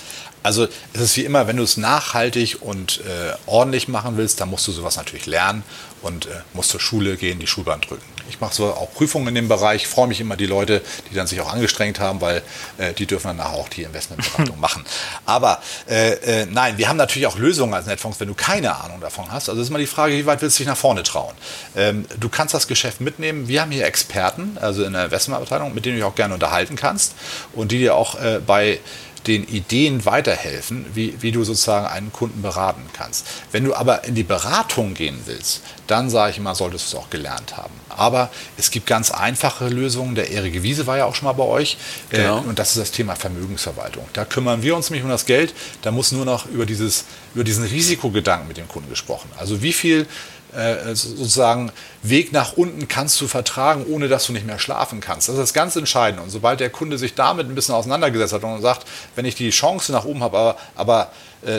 also 0.47 0.65
es 0.93 1.01
ist 1.01 1.17
wie 1.17 1.25
immer, 1.25 1.45
wenn 1.47 1.57
du 1.57 1.63
es 1.63 1.75
nachhaltig 1.75 2.61
und 2.61 3.01
äh, 3.01 3.33
ordentlich 3.47 3.89
machen 3.89 4.15
willst, 4.15 4.39
dann 4.39 4.49
musst 4.49 4.65
du 4.65 4.71
sowas 4.71 4.95
natürlich 4.95 5.25
lernen 5.25 5.61
und 6.01 6.27
äh, 6.27 6.29
musst 6.53 6.69
zur 6.69 6.79
Schule 6.79 7.17
gehen, 7.17 7.39
die 7.39 7.47
Schulbahn 7.47 7.81
drücken. 7.81 8.05
Ich 8.29 8.39
mache 8.39 8.55
so 8.55 8.67
auch 8.67 8.93
Prüfungen 8.93 9.27
in 9.27 9.35
dem 9.35 9.47
Bereich, 9.49 9.87
freue 9.87 10.07
mich 10.07 10.21
immer 10.21 10.37
die 10.37 10.45
Leute, 10.45 10.81
die 11.09 11.15
dann 11.15 11.27
sich 11.27 11.41
auch 11.41 11.51
angestrengt 11.51 11.99
haben, 11.99 12.21
weil 12.21 12.41
äh, 12.77 12.93
die 12.93 13.05
dürfen 13.05 13.27
dann 13.27 13.41
auch 13.41 13.67
die 13.67 13.83
Investmentberatung 13.83 14.57
machen. 14.61 14.85
Aber 15.25 15.61
äh, 15.89 16.13
äh, 16.13 16.45
nein, 16.45 16.77
wir 16.77 16.87
haben 16.87 16.97
natürlich 16.97 17.27
auch 17.27 17.37
Lösungen 17.37 17.73
als 17.73 17.85
Netfonds, 17.85 18.17
wenn 18.21 18.29
du 18.29 18.33
keine 18.33 18.73
Ahnung 18.75 19.01
davon 19.01 19.29
hast. 19.29 19.49
Also 19.49 19.61
ist 19.61 19.67
immer 19.67 19.79
die 19.79 19.87
Frage, 19.87 20.13
wie 20.13 20.25
weit 20.25 20.41
willst 20.41 20.57
du 20.59 20.63
dich 20.63 20.67
nach 20.67 20.77
vorne 20.77 21.03
trauen? 21.03 21.35
Ähm, 21.75 22.05
du 22.17 22.29
kannst 22.29 22.53
das 22.53 22.67
Geschäft 22.67 23.01
mitnehmen. 23.01 23.49
Wir 23.49 23.63
haben 23.63 23.71
hier 23.71 23.85
Experten, 23.85 24.57
also 24.61 24.85
in 24.85 24.93
der 24.93 25.05
Investmentabteilung, 25.05 25.73
mit 25.73 25.85
denen 25.85 25.95
du 25.95 25.99
dich 26.03 26.09
auch 26.09 26.15
gerne 26.15 26.33
unterhalten 26.33 26.77
kannst 26.77 27.15
und 27.53 27.73
die 27.73 27.79
dir 27.79 27.95
auch 27.95 28.15
äh, 28.21 28.39
bei 28.45 28.79
den 29.27 29.47
Ideen 29.47 30.05
weiterhelfen, 30.05 30.85
wie, 30.93 31.21
wie 31.21 31.31
du 31.31 31.43
sozusagen 31.43 31.87
einen 31.87 32.13
Kunden 32.13 32.41
beraten 32.41 32.83
kannst. 32.93 33.27
Wenn 33.51 33.65
du 33.65 33.75
aber 33.75 34.05
in 34.05 34.15
die 34.15 34.23
Beratung 34.23 34.93
gehen 34.93 35.19
willst, 35.25 35.61
dann 35.87 36.09
sage 36.09 36.31
ich 36.31 36.37
immer, 36.37 36.55
solltest 36.55 36.91
du 36.91 36.97
es 36.97 37.03
auch 37.03 37.09
gelernt 37.09 37.57
haben. 37.57 37.73
Aber 37.89 38.29
es 38.57 38.71
gibt 38.71 38.87
ganz 38.87 39.11
einfache 39.11 39.67
Lösungen. 39.67 40.15
Der 40.15 40.31
Erike 40.31 40.63
Wiese 40.63 40.87
war 40.87 40.97
ja 40.97 41.05
auch 41.05 41.15
schon 41.15 41.25
mal 41.25 41.33
bei 41.33 41.43
euch. 41.43 41.77
Äh, 42.09 42.17
genau. 42.17 42.39
und 42.39 42.59
das 42.59 42.69
ist 42.69 42.77
das 42.77 42.91
Thema 42.91 43.15
Vermögensverwaltung. 43.15 44.05
Da 44.13 44.25
kümmern 44.25 44.61
wir 44.61 44.75
uns 44.75 44.89
nämlich 44.89 45.03
um 45.03 45.09
das 45.09 45.25
Geld. 45.25 45.53
Da 45.81 45.91
muss 45.91 46.11
nur 46.11 46.25
noch 46.25 46.45
über, 46.47 46.65
dieses, 46.65 47.05
über 47.35 47.43
diesen 47.43 47.63
Risikogedanken 47.63 48.47
mit 48.47 48.57
dem 48.57 48.67
Kunden 48.67 48.89
gesprochen. 48.89 49.29
Also 49.37 49.61
wie 49.61 49.73
viel 49.73 50.07
äh, 50.55 50.95
sozusagen 50.95 51.71
Weg 52.03 52.31
nach 52.31 52.53
unten 52.53 52.87
kannst 52.87 53.19
du 53.19 53.27
vertragen, 53.27 53.85
ohne 53.87 54.07
dass 54.07 54.25
du 54.25 54.33
nicht 54.33 54.45
mehr 54.45 54.59
schlafen 54.59 54.99
kannst. 54.99 55.27
Das 55.27 55.35
ist 55.35 55.41
das 55.41 55.53
ganz 55.53 55.75
Entscheidende. 55.75 56.23
Und 56.23 56.29
sobald 56.29 56.59
der 56.59 56.69
Kunde 56.69 56.97
sich 56.97 57.15
damit 57.15 57.47
ein 57.47 57.55
bisschen 57.55 57.75
auseinandergesetzt 57.75 58.33
hat 58.33 58.43
und 58.43 58.61
sagt, 58.61 58.87
wenn 59.15 59.25
ich 59.25 59.35
die 59.35 59.49
Chance 59.49 59.91
nach 59.91 60.05
oben 60.05 60.23
habe, 60.23 60.37
aber, 60.37 60.57
aber 60.75 61.11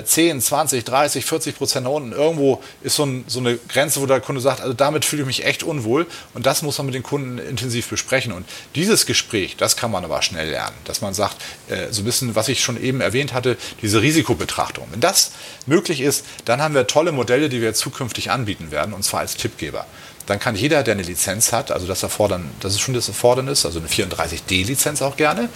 10, 0.04 0.40
20, 0.40 0.84
30, 0.84 1.24
40 1.24 1.56
Prozent 1.56 1.84
nach 1.84 1.92
unten. 1.92 2.12
Irgendwo 2.12 2.62
ist 2.82 2.96
so, 2.96 3.04
ein, 3.04 3.24
so, 3.26 3.40
eine 3.40 3.56
Grenze, 3.56 4.00
wo 4.00 4.06
der 4.06 4.20
Kunde 4.20 4.40
sagt, 4.40 4.60
also 4.60 4.74
damit 4.74 5.04
fühle 5.04 5.22
ich 5.22 5.26
mich 5.26 5.44
echt 5.44 5.62
unwohl. 5.62 6.06
Und 6.34 6.46
das 6.46 6.62
muss 6.62 6.78
man 6.78 6.86
mit 6.86 6.94
den 6.94 7.02
Kunden 7.02 7.38
intensiv 7.38 7.88
besprechen. 7.88 8.32
Und 8.32 8.46
dieses 8.74 9.06
Gespräch, 9.06 9.56
das 9.56 9.76
kann 9.76 9.90
man 9.90 10.04
aber 10.04 10.22
schnell 10.22 10.50
lernen. 10.50 10.76
Dass 10.84 11.00
man 11.00 11.14
sagt, 11.14 11.36
äh, 11.68 11.86
so 11.90 12.02
ein 12.02 12.04
bisschen, 12.04 12.34
was 12.34 12.48
ich 12.48 12.62
schon 12.62 12.82
eben 12.82 13.00
erwähnt 13.00 13.32
hatte, 13.32 13.56
diese 13.82 14.02
Risikobetrachtung. 14.02 14.86
Wenn 14.90 15.00
das 15.00 15.32
möglich 15.66 16.00
ist, 16.00 16.24
dann 16.44 16.60
haben 16.60 16.74
wir 16.74 16.86
tolle 16.86 17.12
Modelle, 17.12 17.48
die 17.48 17.60
wir 17.60 17.74
zukünftig 17.74 18.30
anbieten 18.30 18.70
werden, 18.70 18.92
und 18.92 19.04
zwar 19.04 19.20
als 19.20 19.36
Tippgeber 19.36 19.86
dann 20.28 20.38
kann 20.38 20.54
jeder, 20.54 20.82
der 20.82 20.92
eine 20.92 21.02
Lizenz 21.02 21.52
hat, 21.52 21.70
also 21.70 21.86
das 21.86 22.02
erfordern, 22.02 22.50
das 22.60 22.74
ist 22.74 22.80
schon 22.80 22.92
das 22.92 23.08
Erfordernis, 23.08 23.64
also 23.64 23.78
eine 23.78 23.88
34D-Lizenz 23.88 25.00
auch 25.00 25.16
gerne, 25.16 25.48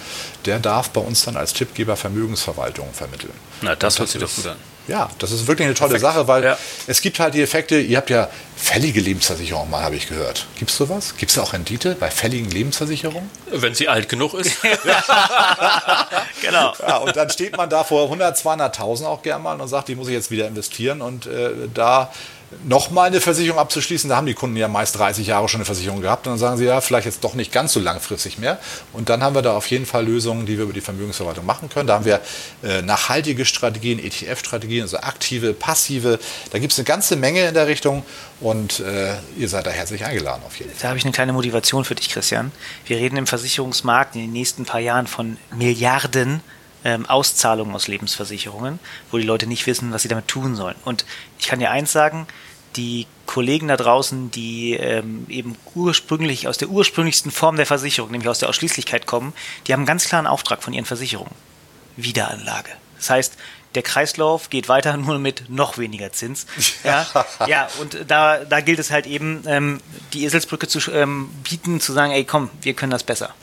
der 0.45 0.59
darf 0.59 0.89
bei 0.89 1.01
uns 1.01 1.25
dann 1.25 1.37
als 1.37 1.53
Tippgeber 1.53 1.95
Vermögensverwaltung 1.95 2.91
vermitteln. 2.91 3.33
Na, 3.61 3.75
das 3.75 3.99
hört 3.99 4.09
sich 4.09 4.19
doch 4.19 4.35
gut 4.35 4.47
an. 4.47 4.57
Ja, 4.87 5.09
das 5.19 5.31
ist 5.31 5.47
wirklich 5.47 5.65
eine 5.65 5.75
tolle 5.75 5.91
Perfekt. 5.91 6.13
Sache, 6.13 6.27
weil 6.27 6.43
ja. 6.43 6.57
es 6.87 7.01
gibt 7.01 7.19
halt 7.19 7.35
die 7.35 7.41
Effekte, 7.41 7.79
ihr 7.79 7.95
habt 7.97 8.09
ja 8.09 8.29
fällige 8.57 8.99
Lebensversicherungen 8.99 9.69
mal, 9.69 9.81
habe 9.81 9.95
ich 9.95 10.09
gehört. 10.09 10.47
Gibt 10.57 10.71
es 10.71 10.77
sowas? 10.77 11.13
Gibt 11.15 11.31
es 11.31 11.37
auch 11.37 11.53
Rendite 11.53 11.95
bei 11.97 12.11
fälligen 12.11 12.49
Lebensversicherungen? 12.49 13.29
Wenn 13.51 13.75
sie 13.75 13.87
alt 13.87 14.09
genug 14.09 14.33
ist. 14.33 14.57
genau. 16.41 16.73
Ja, 16.85 16.97
und 16.97 17.15
dann 17.15 17.29
steht 17.29 17.55
man 17.55 17.69
da 17.69 17.85
vor 17.85 18.03
100, 18.05 18.37
200.000 18.37 19.05
auch 19.05 19.21
gern 19.21 19.41
mal 19.41 19.61
und 19.61 19.67
sagt, 19.69 19.87
die 19.87 19.95
muss 19.95 20.07
ich 20.07 20.13
jetzt 20.15 20.31
wieder 20.31 20.47
investieren 20.47 21.01
und 21.01 21.27
äh, 21.27 21.51
da 21.73 22.11
nochmal 22.63 23.07
eine 23.07 23.21
Versicherung 23.21 23.59
abzuschließen. 23.59 24.09
Da 24.09 24.15
haben 24.15 24.25
die 24.25 24.33
Kunden 24.33 24.55
ja 24.55 24.67
meist 24.67 24.97
30 24.97 25.27
Jahre 25.27 25.49
schon 25.49 25.59
eine 25.59 25.65
Versicherung 25.65 26.01
gehabt. 26.01 26.27
Und 26.27 26.33
dann 26.33 26.39
sagen 26.39 26.57
sie 26.57 26.65
ja, 26.65 26.81
vielleicht 26.81 27.05
jetzt 27.05 27.23
doch 27.23 27.33
nicht 27.33 27.51
ganz 27.51 27.73
so 27.73 27.79
langfristig 27.79 28.37
mehr. 28.37 28.59
Und 28.93 29.09
dann 29.09 29.23
haben 29.23 29.35
wir 29.35 29.41
da 29.41 29.55
auf 29.55 29.67
jeden 29.67 29.85
Fall 29.85 30.05
Lösungen, 30.05 30.45
die 30.45 30.57
wir 30.57 30.65
über 30.65 30.73
die 30.73 30.81
Vermögensverwaltung 30.81 31.45
machen 31.45 31.69
können. 31.69 31.87
Da 31.87 31.95
haben 31.95 32.05
wir 32.05 32.21
äh, 32.63 32.81
nachhaltige 32.81 33.45
Strategien, 33.45 33.99
ETF-Strategien, 33.99 34.83
also 34.83 34.97
aktive, 34.97 35.53
passive. 35.53 36.19
Da 36.51 36.59
gibt 36.59 36.73
es 36.73 36.79
eine 36.79 36.85
ganze 36.85 37.15
Menge 37.15 37.47
in 37.47 37.53
der 37.53 37.67
Richtung. 37.67 38.03
Und 38.39 38.79
äh, 38.79 39.15
ihr 39.37 39.47
seid 39.47 39.65
da 39.65 39.71
herzlich 39.71 40.05
eingeladen 40.05 40.41
auf 40.45 40.57
jeden 40.57 40.71
Fall. 40.71 40.79
Da 40.81 40.87
habe 40.89 40.97
ich 40.97 41.05
eine 41.05 41.13
kleine 41.13 41.33
Motivation 41.33 41.85
für 41.85 41.95
dich, 41.95 42.09
Christian. 42.09 42.51
Wir 42.85 42.97
reden 42.97 43.17
im 43.17 43.27
Versicherungsmarkt 43.27 44.15
in 44.15 44.21
den 44.21 44.31
nächsten 44.31 44.65
paar 44.65 44.81
Jahren 44.81 45.07
von 45.07 45.37
Milliarden 45.55 46.41
ähm, 46.83 47.05
Auszahlungen 47.05 47.75
aus 47.75 47.87
Lebensversicherungen, 47.87 48.79
wo 49.11 49.17
die 49.17 49.23
Leute 49.23 49.47
nicht 49.47 49.65
wissen, 49.67 49.91
was 49.91 50.01
sie 50.01 50.07
damit 50.07 50.27
tun 50.27 50.55
sollen. 50.55 50.75
Und 50.85 51.05
ich 51.39 51.47
kann 51.47 51.59
dir 51.59 51.71
eins 51.71 51.91
sagen, 51.91 52.27
die 52.75 53.07
Kollegen 53.25 53.67
da 53.67 53.77
draußen, 53.77 54.31
die 54.31 54.73
ähm, 54.73 55.25
eben 55.29 55.55
ursprünglich 55.75 56.47
aus 56.47 56.57
der 56.57 56.69
ursprünglichsten 56.69 57.31
Form 57.31 57.55
der 57.55 57.65
Versicherung, 57.65 58.11
nämlich 58.11 58.29
aus 58.29 58.39
der 58.39 58.49
Ausschließlichkeit 58.49 59.05
kommen, 59.05 59.33
die 59.67 59.73
haben 59.73 59.81
einen 59.81 59.87
ganz 59.87 60.05
klaren 60.05 60.27
Auftrag 60.27 60.63
von 60.63 60.73
ihren 60.73 60.85
Versicherungen. 60.85 61.33
Wiederanlage. 61.95 62.71
Das 62.97 63.09
heißt, 63.09 63.37
der 63.75 63.83
Kreislauf 63.83 64.49
geht 64.49 64.69
weiter 64.69 64.97
nur 64.97 65.19
mit 65.19 65.49
noch 65.49 65.77
weniger 65.77 66.11
Zins. 66.11 66.45
Ja, 66.83 67.07
ja 67.47 67.67
und 67.79 67.97
da, 68.07 68.43
da 68.43 68.59
gilt 68.59 68.79
es 68.79 68.91
halt 68.91 69.07
eben, 69.07 69.43
ähm, 69.47 69.81
die 70.11 70.25
Eselsbrücke 70.25 70.67
zu 70.67 70.79
ähm, 70.91 71.29
bieten, 71.43 71.79
zu 71.79 71.93
sagen, 71.93 72.11
ey 72.11 72.25
komm, 72.25 72.49
wir 72.61 72.73
können 72.73 72.91
das 72.91 73.03
besser. 73.03 73.33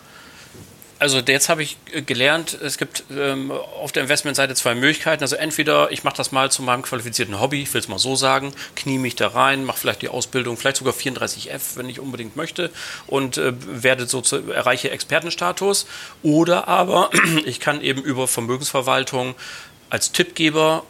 Also 1.00 1.18
jetzt 1.20 1.48
habe 1.48 1.62
ich 1.62 1.78
äh, 1.92 2.02
gelernt, 2.02 2.58
es 2.62 2.76
gibt 2.76 3.04
ähm, 3.10 3.50
auf 3.50 3.90
der 3.90 4.02
Investmentseite 4.02 4.54
zwei 4.54 4.74
Möglichkeiten. 4.74 5.22
Also 5.22 5.34
entweder 5.34 5.90
ich 5.90 6.04
mache 6.04 6.16
das 6.18 6.30
mal 6.30 6.50
zu 6.50 6.62
meinem 6.62 6.82
qualifizierten 6.82 7.40
Hobby, 7.40 7.62
ich 7.62 7.72
will 7.72 7.80
es 7.80 7.88
mal 7.88 7.98
so 7.98 8.16
sagen, 8.16 8.52
knie 8.76 8.98
mich 8.98 9.16
da 9.16 9.28
rein, 9.28 9.64
mache 9.64 9.78
vielleicht 9.78 10.02
die 10.02 10.10
Ausbildung, 10.10 10.58
vielleicht 10.58 10.76
sogar 10.76 10.92
34F, 10.92 11.76
wenn 11.76 11.88
ich 11.88 12.00
unbedingt 12.00 12.36
möchte 12.36 12.70
und 13.06 13.38
äh, 13.38 13.54
werde 13.82 14.06
so 14.06 14.20
zu, 14.20 14.50
erreiche 14.52 14.90
Expertenstatus. 14.90 15.86
Oder 16.22 16.68
aber 16.68 17.10
ich 17.46 17.60
kann 17.60 17.80
eben 17.80 18.02
über 18.02 18.28
Vermögensverwaltung 18.28 19.34
als 19.88 20.12
Tippgeber 20.12 20.84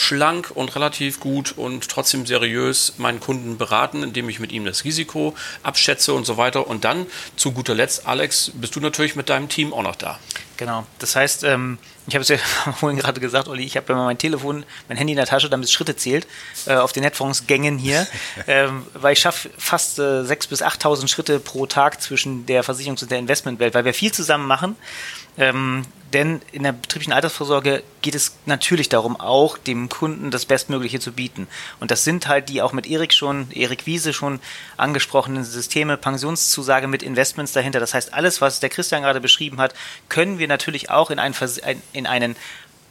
schlank 0.00 0.50
und 0.54 0.74
relativ 0.74 1.20
gut 1.20 1.52
und 1.56 1.88
trotzdem 1.88 2.26
seriös 2.26 2.94
meinen 2.96 3.20
Kunden 3.20 3.58
beraten, 3.58 4.02
indem 4.02 4.28
ich 4.28 4.40
mit 4.40 4.50
ihm 4.52 4.64
das 4.64 4.84
Risiko 4.84 5.34
abschätze 5.62 6.14
und 6.14 6.24
so 6.24 6.36
weiter. 6.36 6.66
Und 6.66 6.84
dann 6.84 7.06
zu 7.36 7.52
guter 7.52 7.74
Letzt, 7.74 8.06
Alex, 8.06 8.52
bist 8.54 8.74
du 8.76 8.80
natürlich 8.80 9.14
mit 9.14 9.28
deinem 9.28 9.48
Team 9.48 9.72
auch 9.72 9.82
noch 9.82 9.96
da. 9.96 10.18
Genau. 10.56 10.84
Das 10.98 11.16
heißt, 11.16 11.44
ähm, 11.44 11.78
ich 12.06 12.14
habe 12.14 12.22
es 12.22 12.28
ja 12.28 12.36
vorhin 12.78 12.98
gerade 12.98 13.20
gesagt, 13.20 13.48
Olli, 13.48 13.64
ich 13.64 13.76
habe 13.76 13.92
immer 13.92 14.04
mein 14.04 14.18
Telefon, 14.18 14.64
mein 14.88 14.98
Handy 14.98 15.12
in 15.12 15.16
der 15.16 15.26
Tasche, 15.26 15.48
damit 15.48 15.64
es 15.64 15.72
Schritte 15.72 15.96
zählt, 15.96 16.26
äh, 16.66 16.74
auf 16.74 16.92
den 16.92 17.02
Netfondsgängen 17.02 17.78
hier, 17.78 18.06
ähm, 18.46 18.86
weil 18.94 19.14
ich 19.14 19.20
schaffe 19.20 19.50
fast 19.56 19.98
äh, 19.98 20.02
6.000 20.02 20.48
bis 20.48 20.62
8.000 20.62 21.08
Schritte 21.08 21.40
pro 21.40 21.66
Tag 21.66 22.02
zwischen 22.02 22.46
der 22.46 22.64
Versicherungs- 22.64 23.02
und 23.02 23.10
der 23.10 23.18
Investmentwelt, 23.18 23.74
weil 23.74 23.84
wir 23.84 23.94
viel 23.94 24.12
zusammen 24.12 24.46
machen. 24.46 24.76
Ähm, 25.38 25.86
denn 26.12 26.40
in 26.52 26.64
der 26.64 26.72
betrieblichen 26.72 27.12
Altersvorsorge 27.12 27.82
geht 28.02 28.14
es 28.14 28.36
natürlich 28.46 28.88
darum, 28.88 29.18
auch 29.20 29.58
dem 29.58 29.88
Kunden 29.88 30.30
das 30.30 30.44
Bestmögliche 30.44 31.00
zu 31.00 31.12
bieten. 31.12 31.46
Und 31.78 31.90
das 31.90 32.04
sind 32.04 32.26
halt 32.26 32.48
die 32.48 32.62
auch 32.62 32.72
mit 32.72 32.86
Erik 32.86 33.12
schon, 33.12 33.50
Erik 33.52 33.86
Wiese 33.86 34.12
schon 34.12 34.40
angesprochenen 34.76 35.44
Systeme, 35.44 35.96
Pensionszusage 35.96 36.88
mit 36.88 37.02
Investments 37.02 37.52
dahinter. 37.52 37.80
Das 37.80 37.94
heißt, 37.94 38.12
alles, 38.12 38.40
was 38.40 38.60
der 38.60 38.70
Christian 38.70 39.02
gerade 39.02 39.20
beschrieben 39.20 39.60
hat, 39.60 39.74
können 40.08 40.38
wir 40.38 40.48
natürlich 40.48 40.90
auch 40.90 41.10
in 41.10 41.18
einen, 41.18 41.34
in 41.92 42.06
einen 42.06 42.36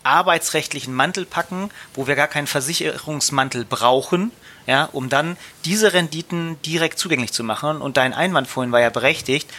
arbeitsrechtlichen 0.03 0.93
Mantel 0.93 1.25
packen, 1.25 1.69
wo 1.93 2.07
wir 2.07 2.15
gar 2.15 2.27
keinen 2.27 2.47
Versicherungsmantel 2.47 3.65
brauchen, 3.65 4.31
ja, 4.67 4.89
um 4.91 5.09
dann 5.09 5.38
diese 5.65 5.93
Renditen 5.93 6.62
direkt 6.63 6.99
zugänglich 6.99 7.33
zu 7.33 7.43
machen. 7.43 7.81
Und 7.81 7.97
dein 7.97 8.13
Einwand 8.13 8.47
vorhin 8.47 8.71
war 8.71 8.79
ja 8.79 8.89
berechtigt 8.89 9.49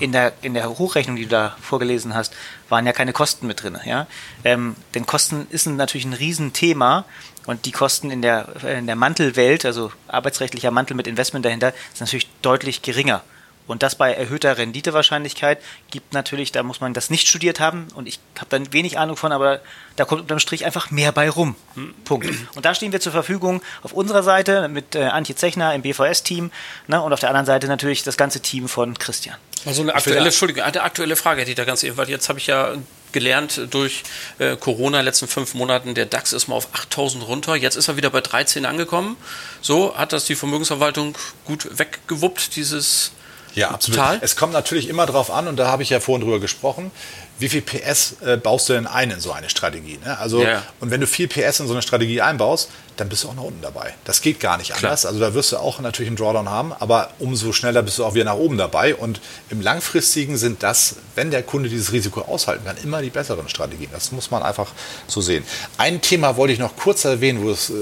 in 0.00 0.12
der, 0.12 0.32
in 0.42 0.54
der 0.54 0.78
Hochrechnung, 0.78 1.16
die 1.16 1.24
du 1.24 1.28
da 1.28 1.56
vorgelesen 1.60 2.14
hast, 2.14 2.34
waren 2.68 2.86
ja 2.86 2.92
keine 2.92 3.12
Kosten 3.12 3.46
mit 3.46 3.62
drin. 3.62 3.78
Ja? 3.84 4.06
Ähm, 4.44 4.76
denn 4.94 5.06
Kosten 5.06 5.46
ist 5.50 5.66
natürlich 5.66 6.06
ein 6.06 6.14
Riesenthema 6.14 7.04
und 7.46 7.66
die 7.66 7.72
Kosten 7.72 8.10
in 8.10 8.22
der, 8.22 8.48
in 8.64 8.86
der 8.86 8.96
Mantelwelt, 8.96 9.64
also 9.64 9.92
arbeitsrechtlicher 10.08 10.70
Mantel 10.70 10.96
mit 10.96 11.06
Investment 11.06 11.44
dahinter, 11.44 11.72
sind 11.92 12.00
natürlich 12.00 12.28
deutlich 12.42 12.82
geringer. 12.82 13.22
Und 13.66 13.82
das 13.82 13.94
bei 13.94 14.12
erhöhter 14.12 14.58
Renditewahrscheinlichkeit 14.58 15.58
gibt 15.90 16.12
natürlich, 16.12 16.52
da 16.52 16.62
muss 16.62 16.80
man 16.80 16.92
das 16.92 17.08
nicht 17.08 17.26
studiert 17.26 17.60
haben 17.60 17.88
und 17.94 18.06
ich 18.06 18.18
habe 18.36 18.48
dann 18.50 18.72
wenig 18.72 18.98
Ahnung 18.98 19.16
von, 19.16 19.32
aber 19.32 19.60
da 19.96 20.04
kommt 20.04 20.22
unterm 20.22 20.38
Strich 20.38 20.64
einfach 20.66 20.90
mehr 20.90 21.12
bei 21.12 21.30
rum. 21.30 21.54
Hm, 21.74 21.94
Punkt. 22.04 22.28
Und 22.54 22.64
da 22.64 22.74
stehen 22.74 22.92
wir 22.92 23.00
zur 23.00 23.12
Verfügung 23.12 23.62
auf 23.82 23.92
unserer 23.92 24.22
Seite 24.22 24.68
mit 24.68 24.94
äh, 24.94 25.04
Antje 25.04 25.34
Zechner 25.34 25.74
im 25.74 25.82
BVS-Team 25.82 26.50
ne, 26.88 27.00
und 27.00 27.12
auf 27.12 27.20
der 27.20 27.30
anderen 27.30 27.46
Seite 27.46 27.66
natürlich 27.66 28.02
das 28.02 28.16
ganze 28.16 28.40
Team 28.40 28.68
von 28.68 28.98
Christian. 28.98 29.36
Also 29.64 29.80
eine 29.80 29.94
aktuelle, 29.94 30.26
Entschuldigung, 30.26 30.62
eine 30.62 30.82
aktuelle 30.82 31.16
Frage 31.16 31.40
hätte 31.40 31.50
ich 31.50 31.56
da 31.56 31.64
ganz 31.64 31.82
eben, 31.82 31.96
weil 31.96 32.10
jetzt 32.10 32.28
habe 32.28 32.38
ich 32.38 32.46
ja 32.46 32.74
gelernt 33.12 33.68
durch 33.70 34.02
äh, 34.38 34.56
Corona 34.56 34.98
in 34.98 35.02
den 35.02 35.06
letzten 35.06 35.28
fünf 35.28 35.54
Monaten, 35.54 35.94
der 35.94 36.04
DAX 36.04 36.34
ist 36.34 36.48
mal 36.48 36.56
auf 36.56 36.68
8000 36.74 37.26
runter, 37.26 37.56
jetzt 37.56 37.76
ist 37.76 37.88
er 37.88 37.96
wieder 37.96 38.10
bei 38.10 38.20
13 38.20 38.66
angekommen. 38.66 39.16
So, 39.62 39.96
hat 39.96 40.12
das 40.12 40.26
die 40.26 40.34
Vermögensverwaltung 40.34 41.16
gut 41.46 41.78
weggewuppt, 41.78 42.56
dieses 42.56 43.12
ja, 43.54 43.70
absolut. 43.70 43.98
Total. 43.98 44.18
Es 44.20 44.36
kommt 44.36 44.52
natürlich 44.52 44.88
immer 44.88 45.06
darauf 45.06 45.30
an, 45.30 45.48
und 45.48 45.56
da 45.56 45.68
habe 45.68 45.82
ich 45.82 45.90
ja 45.90 46.00
vorhin 46.00 46.22
drüber 46.22 46.40
gesprochen, 46.40 46.90
wie 47.38 47.48
viel 47.48 47.62
PS 47.62 48.16
äh, 48.24 48.36
baust 48.36 48.68
du 48.68 48.74
denn 48.74 48.86
ein 48.86 49.10
in 49.10 49.20
so 49.20 49.32
eine 49.32 49.50
Strategie? 49.50 49.98
Ne? 50.04 50.18
Also, 50.18 50.42
ja. 50.42 50.62
und 50.80 50.90
wenn 50.90 51.00
du 51.00 51.06
viel 51.06 51.26
PS 51.26 51.60
in 51.60 51.66
so 51.66 51.72
eine 51.72 51.82
Strategie 51.82 52.20
einbaust, 52.20 52.68
dann 52.96 53.08
bist 53.08 53.24
du 53.24 53.28
auch 53.28 53.34
nach 53.34 53.42
unten 53.42 53.60
dabei. 53.60 53.94
Das 54.04 54.20
geht 54.20 54.40
gar 54.40 54.56
nicht 54.56 54.68
Klar. 54.68 54.84
anders. 54.84 55.06
Also 55.06 55.18
da 55.18 55.34
wirst 55.34 55.52
du 55.52 55.56
auch 55.56 55.80
natürlich 55.80 56.08
einen 56.08 56.16
Drawdown 56.16 56.48
haben, 56.48 56.72
aber 56.72 57.10
umso 57.18 57.52
schneller 57.52 57.82
bist 57.82 57.98
du 57.98 58.04
auch 58.04 58.14
wieder 58.14 58.24
nach 58.24 58.36
oben 58.36 58.56
dabei. 58.56 58.94
Und 58.94 59.20
im 59.50 59.60
langfristigen 59.60 60.36
sind 60.36 60.62
das, 60.62 60.96
wenn 61.14 61.30
der 61.30 61.42
Kunde 61.42 61.68
dieses 61.68 61.92
Risiko 61.92 62.22
aushalten 62.22 62.64
kann, 62.64 62.76
immer 62.82 63.02
die 63.02 63.10
besseren 63.10 63.48
Strategien. 63.48 63.88
Das 63.92 64.12
muss 64.12 64.30
man 64.30 64.42
einfach 64.42 64.70
so 65.06 65.20
sehen. 65.20 65.44
Ein 65.76 66.02
Thema 66.02 66.36
wollte 66.36 66.52
ich 66.52 66.58
noch 66.58 66.76
kurz 66.76 67.04
erwähnen, 67.04 67.42
wo 67.42 67.50
es, 67.50 67.70
äh, 67.70 67.74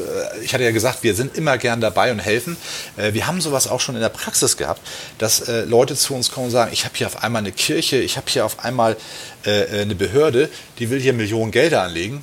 ich 0.43 0.55
hatte 0.55 0.65
ja 0.65 0.71
gesagt, 0.71 1.03
wir 1.03 1.15
sind 1.15 1.37
immer 1.37 1.59
gern 1.59 1.81
dabei 1.81 2.11
und 2.11 2.19
helfen. 2.19 2.57
Äh, 2.97 3.13
wir 3.13 3.27
haben 3.27 3.41
sowas 3.41 3.69
auch 3.69 3.81
schon 3.81 3.95
in 3.95 4.01
der 4.01 4.09
Praxis 4.09 4.57
gehabt, 4.57 4.81
dass 5.19 5.47
Leute 5.65 5.97
zu 5.97 6.15
uns 6.15 6.31
kommen 6.31 6.47
und 6.47 6.53
sagen, 6.53 6.71
ich 6.73 6.85
habe 6.85 6.97
hier 6.97 7.07
auf 7.07 7.23
einmal 7.23 7.41
eine 7.41 7.53
Kirche, 7.53 7.97
ich 7.97 8.17
habe 8.17 8.31
hier 8.31 8.45
auf 8.45 8.65
einmal 8.65 8.97
äh, 9.45 9.63
äh, 9.63 9.83
eine 9.83 9.95
Behörde, 9.95 10.49
die 10.79 10.91
will 10.91 11.01
hier 11.01 11.13
Millionen 11.13 11.51
Gelder 11.51 11.83
anlegen. 11.83 12.23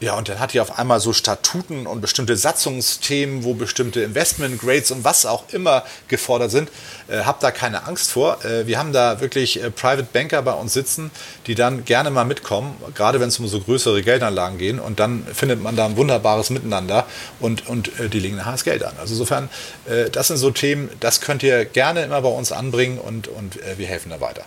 Ja, 0.00 0.16
und 0.16 0.30
dann 0.30 0.40
hat 0.40 0.54
die 0.54 0.60
auf 0.60 0.78
einmal 0.78 0.98
so 0.98 1.12
Statuten 1.12 1.86
und 1.86 2.00
bestimmte 2.00 2.34
Satzungsthemen, 2.34 3.44
wo 3.44 3.52
bestimmte 3.52 4.00
Investment 4.00 4.58
Grades 4.58 4.90
und 4.92 5.04
was 5.04 5.26
auch 5.26 5.44
immer 5.52 5.84
gefordert 6.08 6.50
sind. 6.50 6.70
Äh, 7.08 7.24
habt 7.24 7.42
da 7.42 7.50
keine 7.50 7.86
Angst 7.86 8.10
vor. 8.10 8.42
Äh, 8.42 8.66
wir 8.66 8.78
haben 8.78 8.94
da 8.94 9.20
wirklich 9.20 9.62
äh, 9.62 9.70
Private 9.70 10.08
Banker 10.10 10.40
bei 10.40 10.54
uns 10.54 10.72
sitzen, 10.72 11.10
die 11.46 11.54
dann 11.54 11.84
gerne 11.84 12.10
mal 12.10 12.24
mitkommen, 12.24 12.74
gerade 12.94 13.20
wenn 13.20 13.28
es 13.28 13.38
um 13.38 13.46
so 13.46 13.60
größere 13.60 14.02
Geldanlagen 14.02 14.56
gehen. 14.56 14.80
Und 14.80 15.00
dann 15.00 15.26
findet 15.34 15.62
man 15.62 15.76
da 15.76 15.84
ein 15.84 15.98
wunderbares 15.98 16.48
Miteinander 16.48 17.04
und, 17.38 17.68
und 17.68 18.00
äh, 18.00 18.08
die 18.08 18.20
legen 18.20 18.36
nachher 18.36 18.52
das 18.52 18.64
Geld 18.64 18.82
an. 18.82 18.94
Also 18.98 19.12
insofern, 19.12 19.50
äh, 19.86 20.08
das 20.08 20.28
sind 20.28 20.38
so 20.38 20.50
Themen, 20.50 20.88
das 21.00 21.20
könnt 21.20 21.42
ihr 21.42 21.66
gerne 21.66 22.04
immer 22.04 22.22
bei 22.22 22.30
uns 22.30 22.52
anbringen 22.52 22.98
und, 22.98 23.28
und 23.28 23.56
äh, 23.62 23.76
wir 23.76 23.86
helfen 23.86 24.08
da 24.08 24.18
weiter. 24.22 24.46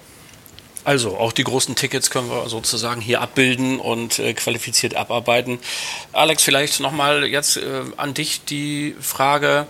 Also 0.83 1.17
auch 1.17 1.31
die 1.31 1.43
großen 1.43 1.75
Tickets 1.75 2.09
können 2.09 2.29
wir 2.29 2.49
sozusagen 2.49 2.99
hier 2.99 3.21
abbilden 3.21 3.79
und 3.79 4.19
äh, 4.19 4.33
qualifiziert 4.33 4.95
abarbeiten. 4.95 5.59
Alex, 6.11 6.43
vielleicht 6.43 6.79
nochmal 6.79 7.25
jetzt 7.25 7.57
äh, 7.57 7.83
an 7.97 8.13
dich 8.13 8.43
die 8.43 8.95
Frage. 8.99 9.67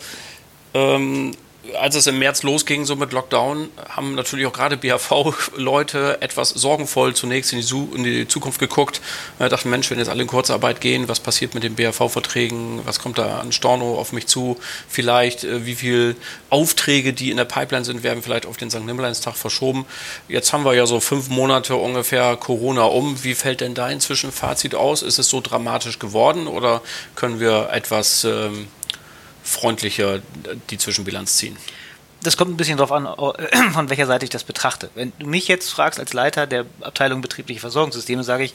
Ähm, 0.73 1.33
als 1.79 1.95
es 1.95 2.07
im 2.07 2.19
März 2.19 2.43
losging, 2.43 2.85
so 2.85 2.95
mit 2.95 3.13
Lockdown, 3.13 3.69
haben 3.89 4.15
natürlich 4.15 4.45
auch 4.45 4.53
gerade 4.53 4.75
BHV-Leute 4.75 6.21
etwas 6.21 6.49
sorgenvoll 6.49 7.13
zunächst 7.13 7.53
in 7.53 7.61
die, 7.61 7.95
in 7.95 8.03
die 8.03 8.27
Zukunft 8.27 8.59
geguckt. 8.59 9.01
Äh, 9.39 9.49
dachten, 9.49 9.69
Mensch, 9.69 9.89
wenn 9.89 9.97
jetzt 9.97 10.09
alle 10.09 10.23
in 10.23 10.27
Kurzarbeit 10.27 10.81
gehen, 10.81 11.07
was 11.07 11.19
passiert 11.19 11.53
mit 11.53 11.63
den 11.63 11.75
BHV-Verträgen? 11.75 12.81
Was 12.85 12.99
kommt 12.99 13.17
da 13.17 13.39
an 13.39 13.51
Storno 13.51 13.97
auf 13.97 14.11
mich 14.11 14.27
zu? 14.27 14.57
Vielleicht, 14.89 15.45
äh, 15.45 15.65
wie 15.65 15.75
viele 15.75 16.15
Aufträge, 16.49 17.13
die 17.13 17.31
in 17.31 17.37
der 17.37 17.45
Pipeline 17.45 17.85
sind, 17.85 18.03
werden 18.03 18.21
vielleicht 18.21 18.45
auf 18.45 18.57
den 18.57 18.69
St. 18.69 18.85
Nimmerleinstag 18.85 19.35
verschoben. 19.35 19.85
Jetzt 20.27 20.51
haben 20.51 20.65
wir 20.65 20.73
ja 20.73 20.85
so 20.85 20.99
fünf 20.99 21.29
Monate 21.29 21.75
ungefähr 21.75 22.35
Corona 22.35 22.83
um. 22.83 23.23
Wie 23.23 23.35
fällt 23.35 23.61
denn 23.61 23.73
da 23.73 23.89
inzwischen 23.89 24.31
Fazit 24.31 24.75
aus? 24.75 25.01
Ist 25.01 25.17
es 25.17 25.29
so 25.29 25.39
dramatisch 25.39 25.99
geworden 25.99 26.47
oder 26.47 26.81
können 27.15 27.39
wir 27.39 27.69
etwas... 27.71 28.25
Ähm, 28.25 28.67
freundlicher 29.43 30.19
die 30.69 30.77
Zwischenbilanz 30.77 31.37
ziehen? 31.37 31.57
Das 32.21 32.37
kommt 32.37 32.51
ein 32.51 32.57
bisschen 32.57 32.77
darauf 32.77 32.91
an, 32.91 33.05
von 33.73 33.89
welcher 33.89 34.07
Seite 34.07 34.23
ich 34.23 34.29
das 34.29 34.45
betrachte. 34.45 34.89
Wenn 34.95 35.11
du 35.19 35.27
mich 35.27 35.47
jetzt 35.47 35.69
fragst 35.69 35.99
als 35.99 36.13
Leiter 36.13 36.47
der 36.47 36.65
Abteilung 36.81 37.21
betriebliche 37.21 37.59
Versorgungssysteme, 37.59 38.23
sage 38.23 38.45
ich, 38.45 38.53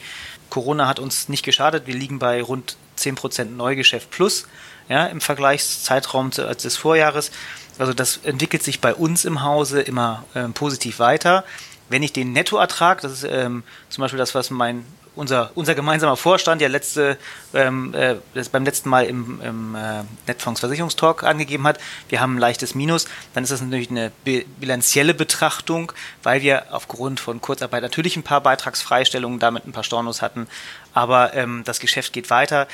Corona 0.49 0.87
hat 0.87 0.99
uns 0.99 1.29
nicht 1.29 1.45
geschadet. 1.45 1.85
Wir 1.85 1.93
liegen 1.93 2.17
bei 2.17 2.41
rund 2.41 2.77
10% 2.97 3.45
Neugeschäft 3.45 4.09
plus 4.09 4.47
ja, 4.89 5.05
im 5.05 5.21
Vergleichszeitraum 5.21 6.31
des 6.31 6.77
Vorjahres. 6.77 7.31
Also 7.77 7.93
das 7.93 8.17
entwickelt 8.23 8.63
sich 8.63 8.81
bei 8.81 8.93
uns 8.93 9.23
im 9.23 9.43
Hause 9.43 9.81
immer 9.81 10.25
ähm, 10.35 10.53
positiv 10.53 10.99
weiter. 10.99 11.45
Wenn 11.87 12.03
ich 12.03 12.11
den 12.11 12.33
Nettoertrag, 12.33 13.01
das 13.01 13.11
ist 13.11 13.23
ähm, 13.23 13.63
zum 13.89 14.01
Beispiel 14.01 14.17
das, 14.17 14.35
was 14.35 14.49
mein 14.49 14.85
unser, 15.15 15.51
unser 15.55 15.75
gemeinsamer 15.75 16.17
Vorstand 16.17 16.61
ja 16.61 16.67
letzte, 16.67 17.17
ähm, 17.53 17.93
äh, 17.93 18.15
das 18.33 18.49
beim 18.49 18.65
letzten 18.65 18.89
Mal 18.89 19.05
im, 19.05 19.41
im 19.41 19.75
äh, 19.75 20.03
Netfonds 20.27 20.63
angegeben 20.63 21.67
hat, 21.67 21.79
wir 22.09 22.21
haben 22.21 22.35
ein 22.35 22.39
leichtes 22.39 22.75
Minus, 22.75 23.05
dann 23.33 23.43
ist 23.43 23.51
das 23.51 23.61
natürlich 23.61 23.89
eine 23.89 24.11
bilanzielle 24.59 25.13
Betrachtung, 25.13 25.91
weil 26.23 26.41
wir 26.41 26.67
aufgrund 26.71 27.19
von 27.19 27.41
Kurzarbeit 27.41 27.81
natürlich 27.81 28.15
ein 28.15 28.23
paar 28.23 28.41
Beitragsfreistellungen, 28.41 29.39
damit 29.39 29.67
ein 29.67 29.71
paar 29.71 29.83
Stornos 29.83 30.21
hatten, 30.21 30.47
aber 30.93 31.33
ähm, 31.33 31.63
das 31.65 31.79
Geschäft 31.79 32.13
geht 32.13 32.29
weiter. 32.29 32.67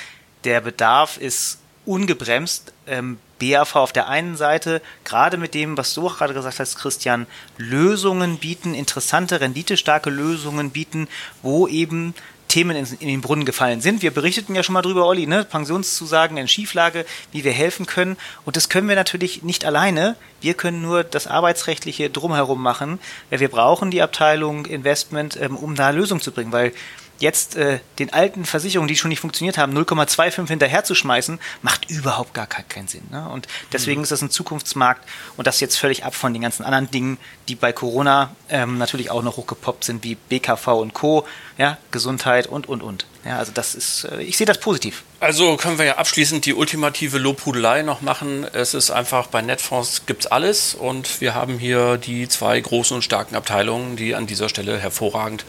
Der 0.43 0.61
Bedarf 0.61 1.17
ist 1.17 1.59
ungebremst. 1.85 2.73
Ähm, 2.87 3.17
BAV 3.39 3.75
auf 3.75 3.93
der 3.93 4.07
einen 4.07 4.35
Seite, 4.35 4.81
gerade 5.03 5.37
mit 5.37 5.53
dem, 5.53 5.77
was 5.77 5.93
du 5.93 6.07
auch 6.07 6.17
gerade 6.17 6.33
gesagt 6.33 6.59
hast, 6.59 6.77
Christian, 6.77 7.27
Lösungen 7.57 8.37
bieten, 8.37 8.73
interessante, 8.73 9.41
renditestarke 9.41 10.09
Lösungen 10.09 10.71
bieten, 10.71 11.07
wo 11.41 11.67
eben 11.67 12.13
Themen 12.47 12.77
in, 12.77 12.85
in, 12.99 13.07
den 13.07 13.21
Brunnen 13.21 13.43
gefallen 13.43 13.81
sind. 13.81 14.01
Wir 14.01 14.11
berichteten 14.11 14.55
ja 14.55 14.63
schon 14.63 14.73
mal 14.73 14.81
drüber, 14.81 15.05
Olli, 15.05 15.27
ne? 15.27 15.43
Pensionszusagen 15.43 16.37
in 16.37 16.47
Schieflage, 16.47 17.05
wie 17.31 17.43
wir 17.43 17.51
helfen 17.51 17.85
können. 17.85 18.17
Und 18.45 18.55
das 18.55 18.69
können 18.69 18.87
wir 18.87 18.95
natürlich 18.95 19.43
nicht 19.43 19.65
alleine. 19.65 20.15
Wir 20.41 20.53
können 20.53 20.81
nur 20.81 21.03
das 21.03 21.27
Arbeitsrechtliche 21.27 22.09
drumherum 22.09 22.61
machen. 22.61 22.99
Wir 23.29 23.49
brauchen 23.49 23.91
die 23.91 24.01
Abteilung 24.01 24.65
Investment, 24.67 25.37
ähm, 25.41 25.57
um 25.57 25.75
da 25.75 25.89
Lösungen 25.89 26.21
zu 26.21 26.31
bringen, 26.31 26.51
weil 26.51 26.71
jetzt 27.19 27.55
äh, 27.55 27.79
den 27.99 28.13
alten 28.13 28.45
Versicherungen, 28.45 28.87
die 28.87 28.95
schon 28.95 29.09
nicht 29.09 29.19
funktioniert 29.19 29.57
haben, 29.57 29.77
0,25 29.77 30.47
hinterherzuschmeißen, 30.47 31.39
macht 31.61 31.89
überhaupt 31.89 32.33
gar 32.33 32.47
keinen 32.47 32.87
Sinn. 32.87 33.03
Ne? 33.11 33.27
Und 33.29 33.47
deswegen 33.71 34.01
mhm. 34.01 34.03
ist 34.03 34.11
das 34.11 34.21
ein 34.21 34.29
Zukunftsmarkt 34.29 35.07
und 35.37 35.47
das 35.47 35.59
jetzt 35.59 35.77
völlig 35.77 36.05
ab 36.05 36.15
von 36.15 36.33
den 36.33 36.41
ganzen 36.41 36.63
anderen 36.63 36.91
Dingen, 36.91 37.17
die 37.47 37.55
bei 37.55 37.71
Corona 37.71 38.35
ähm, 38.49 38.77
natürlich 38.77 39.11
auch 39.11 39.23
noch 39.23 39.37
hochgepoppt 39.37 39.83
sind, 39.83 40.03
wie 40.03 40.15
BKV 40.15 40.67
und 40.67 40.93
Co., 40.93 41.25
ja, 41.57 41.77
Gesundheit 41.91 42.47
und, 42.47 42.67
und, 42.67 42.81
und. 42.81 43.05
Ja, 43.23 43.37
also 43.39 43.51
das 43.53 43.75
ist, 43.75 44.03
äh, 44.05 44.21
ich 44.21 44.37
sehe 44.37 44.45
das 44.45 44.59
positiv. 44.59 45.03
Also 45.21 45.55
können 45.55 45.77
wir 45.77 45.85
ja 45.85 45.95
abschließend 45.95 46.45
die 46.45 46.53
ultimative 46.53 47.17
Lobhudelei 47.17 47.81
noch 47.81 48.01
machen. 48.01 48.45
Es 48.51 48.73
ist 48.73 48.91
einfach, 48.91 49.27
bei 49.27 49.41
Netfonds 49.41 50.05
gibt 50.05 50.25
es 50.25 50.31
alles 50.31 50.75
und 50.75 51.21
wir 51.21 51.33
haben 51.33 51.57
hier 51.57 51.97
die 51.97 52.27
zwei 52.27 52.59
großen 52.59 52.95
und 52.95 53.01
starken 53.03 53.35
Abteilungen, 53.35 53.95
die 53.95 54.15
an 54.15 54.27
dieser 54.27 54.49
Stelle 54.49 54.77
hervorragend 54.77 55.45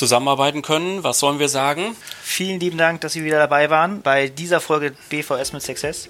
zusammenarbeiten 0.00 0.62
können. 0.62 1.04
Was 1.04 1.20
sollen 1.20 1.38
wir 1.38 1.48
sagen? 1.48 1.94
Vielen 2.22 2.58
lieben 2.58 2.78
Dank, 2.78 3.02
dass 3.02 3.12
Sie 3.12 3.22
wieder 3.22 3.38
dabei 3.38 3.70
waren 3.70 4.00
bei 4.00 4.28
dieser 4.28 4.60
Folge 4.60 4.94
BVS 5.10 5.52
mit 5.52 5.62
Success. 5.62 6.08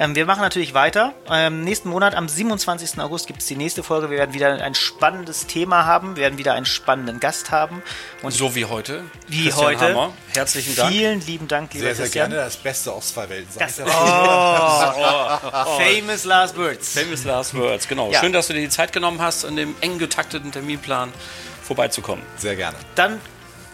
Ähm, 0.00 0.14
wir 0.14 0.26
machen 0.26 0.42
natürlich 0.42 0.74
weiter. 0.74 1.12
Ähm, 1.28 1.64
nächsten 1.64 1.88
Monat, 1.88 2.14
am 2.14 2.28
27. 2.28 3.00
August, 3.00 3.26
gibt 3.26 3.40
es 3.40 3.46
die 3.46 3.56
nächste 3.56 3.82
Folge. 3.82 4.10
Wir 4.10 4.18
werden 4.18 4.32
wieder 4.32 4.62
ein 4.62 4.76
spannendes 4.76 5.48
Thema 5.48 5.86
haben. 5.86 6.14
Wir 6.14 6.22
werden 6.22 6.38
wieder 6.38 6.54
einen 6.54 6.66
spannenden 6.66 7.18
Gast 7.18 7.50
haben. 7.50 7.82
Und 8.22 8.30
so 8.30 8.54
wie 8.54 8.64
heute. 8.64 9.02
Wie 9.26 9.44
Christian 9.44 9.66
heute. 9.66 9.88
Hammer. 9.88 10.12
Herzlichen 10.32 10.76
Dank. 10.76 10.92
Vielen 10.92 11.20
lieben 11.26 11.48
Dank, 11.48 11.74
lieber 11.74 11.86
sehr, 11.86 11.94
sehr 11.96 12.04
Christian. 12.04 12.30
gerne. 12.30 12.44
Das 12.44 12.56
Beste 12.56 12.92
aus 12.92 13.12
zwei 13.12 13.28
Welten. 13.28 13.48
Das, 13.58 13.80
oh, 13.80 13.84
oh, 13.84 15.78
famous 15.82 16.24
last 16.24 16.56
words. 16.56 16.92
Famous 16.96 17.24
last 17.24 17.54
words, 17.54 17.88
genau. 17.88 18.12
Ja. 18.12 18.20
Schön, 18.20 18.32
dass 18.32 18.46
du 18.46 18.52
dir 18.52 18.60
die 18.60 18.68
Zeit 18.68 18.92
genommen 18.92 19.20
hast, 19.20 19.42
in 19.42 19.56
dem 19.56 19.74
eng 19.80 19.98
getakteten 19.98 20.52
Terminplan 20.52 21.12
vorbeizukommen. 21.64 22.24
Sehr 22.36 22.54
gerne. 22.54 22.76
Dann 22.94 23.20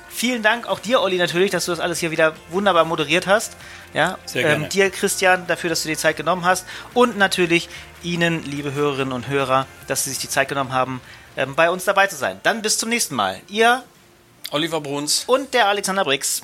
vielen 0.09 0.43
Dank 0.43 0.69
auch 0.69 0.79
dir, 0.79 1.03
Olli, 1.03 1.19
natürlich, 1.19 1.51
dass 1.51 1.67
du 1.67 1.73
das 1.73 1.81
alles 1.81 1.99
hier 1.99 2.11
wieder 2.11 2.33
wunderbar 2.49 2.87
moderiert 2.87 3.27
hast. 3.27 3.59
Ja, 3.95 4.19
Sehr 4.27 4.43
gerne. 4.43 4.65
Ähm, 4.65 4.69
dir, 4.69 4.91
Christian, 4.91 5.47
dafür, 5.47 5.71
dass 5.71 5.83
du 5.83 5.89
dir 5.89 5.95
die 5.95 6.01
Zeit 6.01 6.17
genommen 6.17 6.45
hast. 6.45 6.67
Und 6.93 7.17
natürlich 7.17 7.69
Ihnen, 8.03 8.45
liebe 8.45 8.75
Hörerinnen 8.75 9.13
und 9.13 9.29
Hörer, 9.29 9.67
dass 9.87 10.05
Sie 10.05 10.11
sich 10.11 10.19
die 10.19 10.29
Zeit 10.29 10.49
genommen 10.49 10.73
haben, 10.73 11.01
ähm, 11.37 11.55
bei 11.55 11.71
uns 11.71 11.85
dabei 11.85 12.09
zu 12.09 12.17
sein. 12.17 12.41
Dann 12.43 12.61
bis 12.61 12.77
zum 12.77 12.89
nächsten 12.89 13.15
Mal. 13.15 13.41
Ihr 13.49 13.83
Oliver 14.51 14.81
Bruns 14.81 15.25
und 15.27 15.55
der 15.55 15.69
Alexander 15.69 16.05
Brix. 16.05 16.43